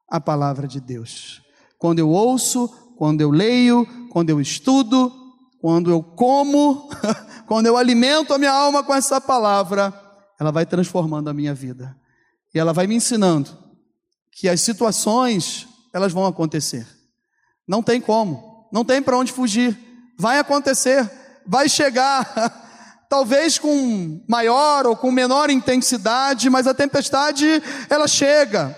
a 0.08 0.20
palavra 0.20 0.66
de 0.66 0.80
Deus. 0.80 1.42
Quando 1.76 1.98
eu 1.98 2.08
ouço, 2.08 2.68
quando 2.96 3.20
eu 3.20 3.30
leio, 3.30 3.84
quando 4.08 4.30
eu 4.30 4.40
estudo, 4.40 5.12
quando 5.60 5.90
eu 5.90 6.02
como, 6.02 6.88
quando 7.46 7.66
eu 7.66 7.76
alimento 7.76 8.32
a 8.32 8.38
minha 8.38 8.52
alma 8.52 8.82
com 8.82 8.94
essa 8.94 9.20
palavra, 9.20 9.92
ela 10.38 10.52
vai 10.52 10.64
transformando 10.64 11.28
a 11.28 11.34
minha 11.34 11.54
vida. 11.54 11.96
E 12.54 12.58
ela 12.58 12.72
vai 12.72 12.86
me 12.86 12.94
ensinando 12.94 13.56
que 14.32 14.48
as 14.48 14.60
situações, 14.60 15.66
elas 15.92 16.12
vão 16.12 16.26
acontecer. 16.26 16.86
Não 17.66 17.82
tem 17.82 18.00
como, 18.00 18.68
não 18.72 18.84
tem 18.84 19.02
para 19.02 19.18
onde 19.18 19.32
fugir. 19.32 19.76
Vai 20.16 20.38
acontecer, 20.38 21.10
vai 21.46 21.68
chegar, 21.68 22.66
talvez 23.10 23.58
com 23.58 24.24
maior 24.28 24.86
ou 24.86 24.96
com 24.96 25.10
menor 25.10 25.50
intensidade, 25.50 26.48
mas 26.48 26.66
a 26.66 26.74
tempestade, 26.74 27.46
ela 27.90 28.06
chega. 28.06 28.76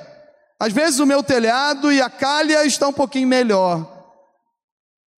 Às 0.59 0.73
vezes 0.73 0.99
o 0.99 1.07
meu 1.07 1.23
telhado 1.23 1.93
e 1.93 2.01
a 2.01 2.11
calha 2.11 2.65
está 2.65 2.89
um 2.89 2.93
pouquinho 2.93 3.29
melhor. 3.29 4.00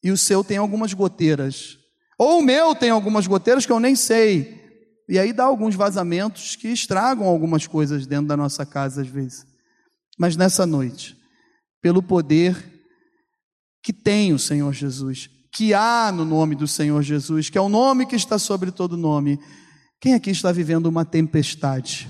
E 0.03 0.11
o 0.11 0.17
seu 0.17 0.43
tem 0.43 0.57
algumas 0.57 0.93
goteiras. 0.93 1.79
Ou 2.19 2.41
o 2.41 2.43
meu 2.43 2.75
tem 2.75 2.91
algumas 2.91 3.27
goteiras 3.27 3.65
que 3.65 3.73
eu 3.73 3.81
nem 3.81 3.95
sei. 3.95 4.61
E 5.09 5.19
aí 5.19 5.33
dá 5.33 5.45
alguns 5.45 5.75
vazamentos 5.75 6.57
que 6.57 6.69
estragam 6.69 7.27
algumas 7.27 7.67
coisas 7.67 8.07
dentro 8.07 8.27
da 8.27 8.37
nossa 8.37 8.65
casa 8.65 9.03
às 9.03 9.09
vezes. 9.09 9.45
Mas 10.19 10.37
nessa 10.37 10.65
noite, 10.67 11.17
pelo 11.81 12.03
poder 12.03 12.57
que 13.83 13.93
tem 13.93 14.33
o 14.33 14.39
Senhor 14.39 14.73
Jesus, 14.73 15.29
que 15.53 15.75
há 15.75 16.11
no 16.13 16.25
nome 16.25 16.55
do 16.55 16.67
Senhor 16.67 17.03
Jesus, 17.03 17.51
que 17.51 17.59
é 17.59 17.61
o 17.61 17.69
nome 17.69 18.07
que 18.07 18.17
está 18.17 18.39
sobre 18.39 18.71
todo 18.71 18.97
nome, 18.97 19.39
quem 20.01 20.15
aqui 20.15 20.31
está 20.31 20.51
vivendo 20.51 20.87
uma 20.87 21.05
tempestade? 21.05 22.09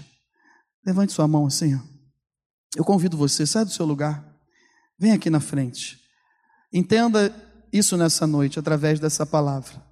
Levante 0.85 1.13
sua 1.13 1.27
mão 1.27 1.47
assim. 1.47 1.79
Eu 2.77 2.85
convido 2.85 3.17
você, 3.17 3.47
sai 3.47 3.65
do 3.65 3.71
seu 3.71 3.85
lugar, 3.85 4.25
vem 4.99 5.13
aqui 5.13 5.29
na 5.29 5.41
frente. 5.41 5.99
Entenda 6.73 7.35
isso 7.73 7.97
nessa 7.97 8.27
noite 8.27 8.59
através 8.59 9.01
dessa 9.01 9.25
palavra. 9.25 9.83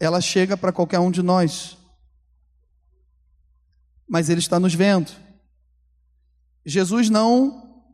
Ela 0.00 0.20
chega 0.20 0.56
para 0.56 0.72
qualquer 0.72 0.98
um 0.98 1.10
de 1.10 1.22
nós 1.22 1.78
mas 4.08 4.30
Ele 4.30 4.40
está 4.40 4.58
nos 4.58 4.74
vendo. 4.74 5.12
Jesus 6.64 7.10
não 7.10 7.84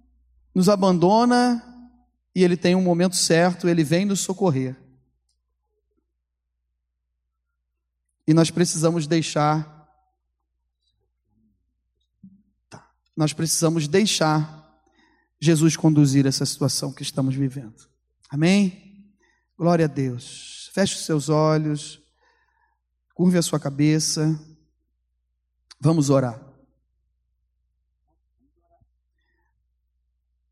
nos 0.54 0.68
abandona 0.68 1.62
e 2.34 2.44
Ele 2.44 2.56
tem 2.56 2.76
um 2.76 2.82
momento 2.82 3.16
certo, 3.16 3.68
Ele 3.68 3.82
vem 3.82 4.04
nos 4.04 4.20
socorrer. 4.20 4.76
E 8.26 8.32
nós 8.32 8.50
precisamos 8.50 9.06
deixar. 9.06 9.74
Tá, 12.70 12.88
nós 13.16 13.32
precisamos 13.32 13.88
deixar 13.88 14.62
Jesus 15.40 15.76
conduzir 15.76 16.24
essa 16.26 16.46
situação 16.46 16.92
que 16.92 17.02
estamos 17.02 17.34
vivendo. 17.34 17.86
Amém? 18.30 18.83
Glória 19.56 19.84
a 19.84 19.88
Deus. 19.88 20.68
Feche 20.74 20.96
os 20.96 21.04
seus 21.04 21.28
olhos, 21.28 22.00
curve 23.14 23.38
a 23.38 23.42
sua 23.42 23.60
cabeça. 23.60 24.36
Vamos 25.80 26.10
orar. 26.10 26.42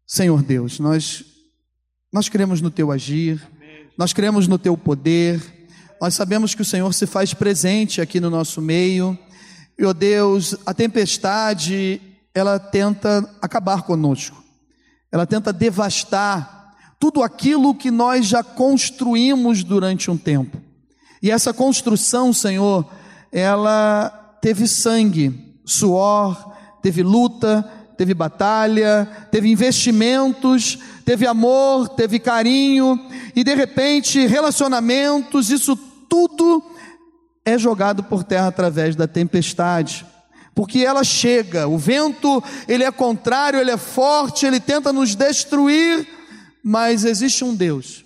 Senhor 0.06 0.40
Deus, 0.42 0.78
nós 0.78 1.24
nós 2.12 2.28
cremos 2.28 2.60
no 2.60 2.70
teu 2.70 2.92
agir, 2.92 3.42
nós 3.98 4.12
cremos 4.12 4.46
no 4.46 4.58
teu 4.58 4.76
poder. 4.76 5.42
Nós 6.00 6.14
sabemos 6.14 6.54
que 6.54 6.62
o 6.62 6.64
Senhor 6.64 6.92
se 6.94 7.06
faz 7.06 7.34
presente 7.34 8.00
aqui 8.00 8.20
no 8.20 8.30
nosso 8.30 8.60
meio. 8.60 9.18
E, 9.76 9.84
ó 9.84 9.92
Deus, 9.92 10.54
a 10.64 10.72
tempestade, 10.72 12.00
ela 12.32 12.58
tenta 12.60 13.28
acabar 13.40 13.82
conosco. 13.82 14.44
Ela 15.10 15.26
tenta 15.26 15.52
devastar 15.52 16.61
tudo 17.02 17.20
aquilo 17.20 17.74
que 17.74 17.90
nós 17.90 18.26
já 18.26 18.44
construímos 18.44 19.64
durante 19.64 20.08
um 20.08 20.16
tempo. 20.16 20.56
E 21.20 21.32
essa 21.32 21.52
construção, 21.52 22.32
Senhor, 22.32 22.86
ela 23.32 24.38
teve 24.40 24.68
sangue, 24.68 25.58
suor, 25.64 26.54
teve 26.80 27.02
luta, 27.02 27.68
teve 27.98 28.14
batalha, 28.14 29.26
teve 29.32 29.50
investimentos, 29.50 30.78
teve 31.04 31.26
amor, 31.26 31.88
teve 31.88 32.20
carinho, 32.20 32.96
e 33.34 33.42
de 33.42 33.52
repente 33.52 34.24
relacionamentos, 34.24 35.50
isso 35.50 35.74
tudo 36.08 36.62
é 37.44 37.58
jogado 37.58 38.04
por 38.04 38.22
terra 38.22 38.46
através 38.46 38.94
da 38.94 39.08
tempestade. 39.08 40.06
Porque 40.54 40.84
ela 40.84 41.02
chega, 41.02 41.66
o 41.66 41.76
vento, 41.76 42.40
ele 42.68 42.84
é 42.84 42.92
contrário, 42.92 43.58
ele 43.58 43.72
é 43.72 43.76
forte, 43.76 44.46
ele 44.46 44.60
tenta 44.60 44.92
nos 44.92 45.16
destruir, 45.16 46.21
mas 46.62 47.04
existe 47.04 47.44
um 47.44 47.54
Deus 47.54 48.04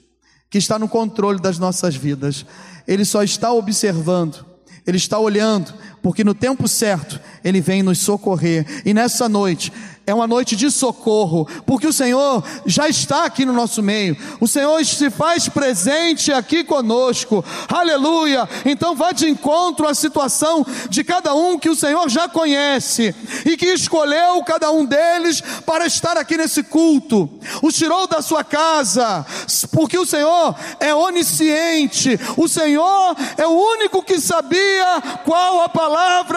que 0.49 0.59
está 0.59 0.79
no 0.79 0.89
controle 0.89 1.41
das 1.41 1.59
nossas 1.59 1.95
vidas. 1.97 2.47
Ele 2.87 3.05
só 3.05 3.23
está 3.23 3.53
observando, 3.53 4.45
ele 4.87 4.97
está 4.97 5.19
olhando, 5.19 5.75
porque 6.07 6.23
no 6.23 6.35
tempo 6.35 6.69
certo 6.69 7.21
Ele 7.43 7.61
vem 7.61 7.83
nos 7.83 7.99
socorrer. 7.99 8.65
E 8.85 8.95
nessa 8.95 9.29
noite 9.29 9.73
é 10.07 10.15
uma 10.15 10.29
noite 10.29 10.55
de 10.55 10.71
socorro, 10.71 11.49
porque 11.67 11.85
o 11.85 11.93
Senhor 11.93 12.45
já 12.65 12.89
está 12.89 13.25
aqui 13.25 13.45
no 13.45 13.53
nosso 13.53 13.83
meio, 13.83 14.17
o 14.41 14.47
Senhor 14.47 14.85
se 14.85 15.11
faz 15.11 15.49
presente 15.49 16.33
aqui 16.33 16.63
conosco, 16.63 17.45
aleluia. 17.69 18.49
Então, 18.65 18.95
vá 18.95 19.11
de 19.11 19.29
encontro 19.29 19.89
à 19.89 19.95
situação 19.97 20.65
de 20.89 21.03
cada 21.03 21.35
um 21.35 21.59
que 21.59 21.69
o 21.69 21.75
Senhor 21.75 22.09
já 22.09 22.29
conhece 22.29 23.13
e 23.45 23.57
que 23.57 23.67
escolheu 23.67 24.45
cada 24.45 24.71
um 24.71 24.85
deles 24.85 25.43
para 25.67 25.87
estar 25.87 26.17
aqui 26.17 26.37
nesse 26.37 26.63
culto, 26.63 27.29
os 27.61 27.75
tirou 27.75 28.07
da 28.07 28.23
sua 28.23 28.45
casa, 28.45 29.27
porque 29.73 29.99
o 29.99 30.07
Senhor 30.07 30.55
é 30.79 30.95
onisciente, 30.95 32.17
o 32.37 32.47
Senhor 32.47 33.17
é 33.37 33.45
o 33.45 33.51
único 33.51 34.05
que 34.05 34.21
sabia 34.21 35.03
qual 35.25 35.63
a 35.63 35.69
palavra 35.69 35.96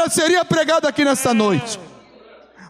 seria 0.10 0.46
pregada 0.46 0.88
aqui 0.88 1.04
nessa 1.04 1.34
noite. 1.34 1.89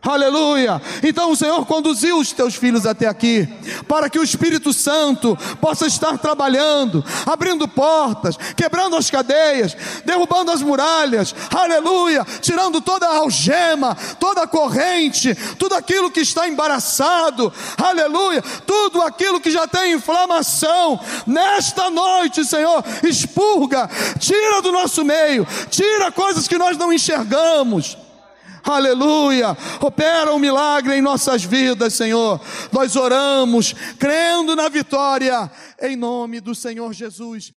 Aleluia. 0.02 0.82
Então 1.04 1.32
o 1.32 1.36
Senhor 1.36 1.66
conduziu 1.66 2.20
os 2.20 2.32
teus 2.32 2.56
filhos 2.56 2.86
até 2.86 3.08
aqui, 3.08 3.48
para 3.88 4.10
que 4.10 4.18
o 4.18 4.24
Espírito 4.24 4.72
Santo 4.72 5.38
possa 5.60 5.88
estar 5.88 6.18
trabalhando, 6.18 7.04
abrindo 7.26 7.68
portas, 7.68 8.38
quebrando 8.56 8.96
as 8.96 9.10
cadeias, 9.10 9.76
derrubando 10.06 10.52
as 10.52 10.62
muralhas. 10.62 11.36
Aleluia. 11.54 12.26
Tirando 12.42 12.80
toda 12.80 13.08
a 13.08 13.18
algema, 13.18 13.96
toda 14.20 14.44
a 14.44 14.48
corrente, 14.48 15.36
tudo 15.58 15.76
aquilo 15.76 16.12
que 16.12 16.22
está 16.22 16.48
embaraçado. 16.48 17.52
Aleluia. 17.78 18.42
Tudo 18.66 19.02
aquilo 19.02 19.42
que 19.42 19.52
já 19.52 19.68
tem 19.68 19.94
inflamação. 19.94 21.00
Nesta 21.28 21.90
noite, 21.90 22.46
Senhor, 22.46 22.84
expurga, 23.04 23.90
tira 24.18 24.62
do 24.62 24.72
nosso 24.72 25.04
meio, 25.04 25.46
tira 25.70 26.12
coisas 26.12 26.48
que 26.48 26.58
nós 26.58 26.78
não 26.78 26.94
enxergamos 26.94 27.98
aleluia, 28.64 29.58
opera 29.80 30.34
um 30.34 30.40
milagre 30.40 30.96
em 30.96 31.02
nossas 31.02 31.44
vidas, 31.44 31.94
Senhor. 31.94 32.40
Nós 32.72 32.96
oramos, 32.96 33.74
crendo 33.98 34.56
na 34.56 34.68
vitória, 34.68 35.50
em 35.82 35.96
nome 35.96 36.40
do 36.42 36.54
Senhor 36.54 36.92
Jesus. 36.94 37.48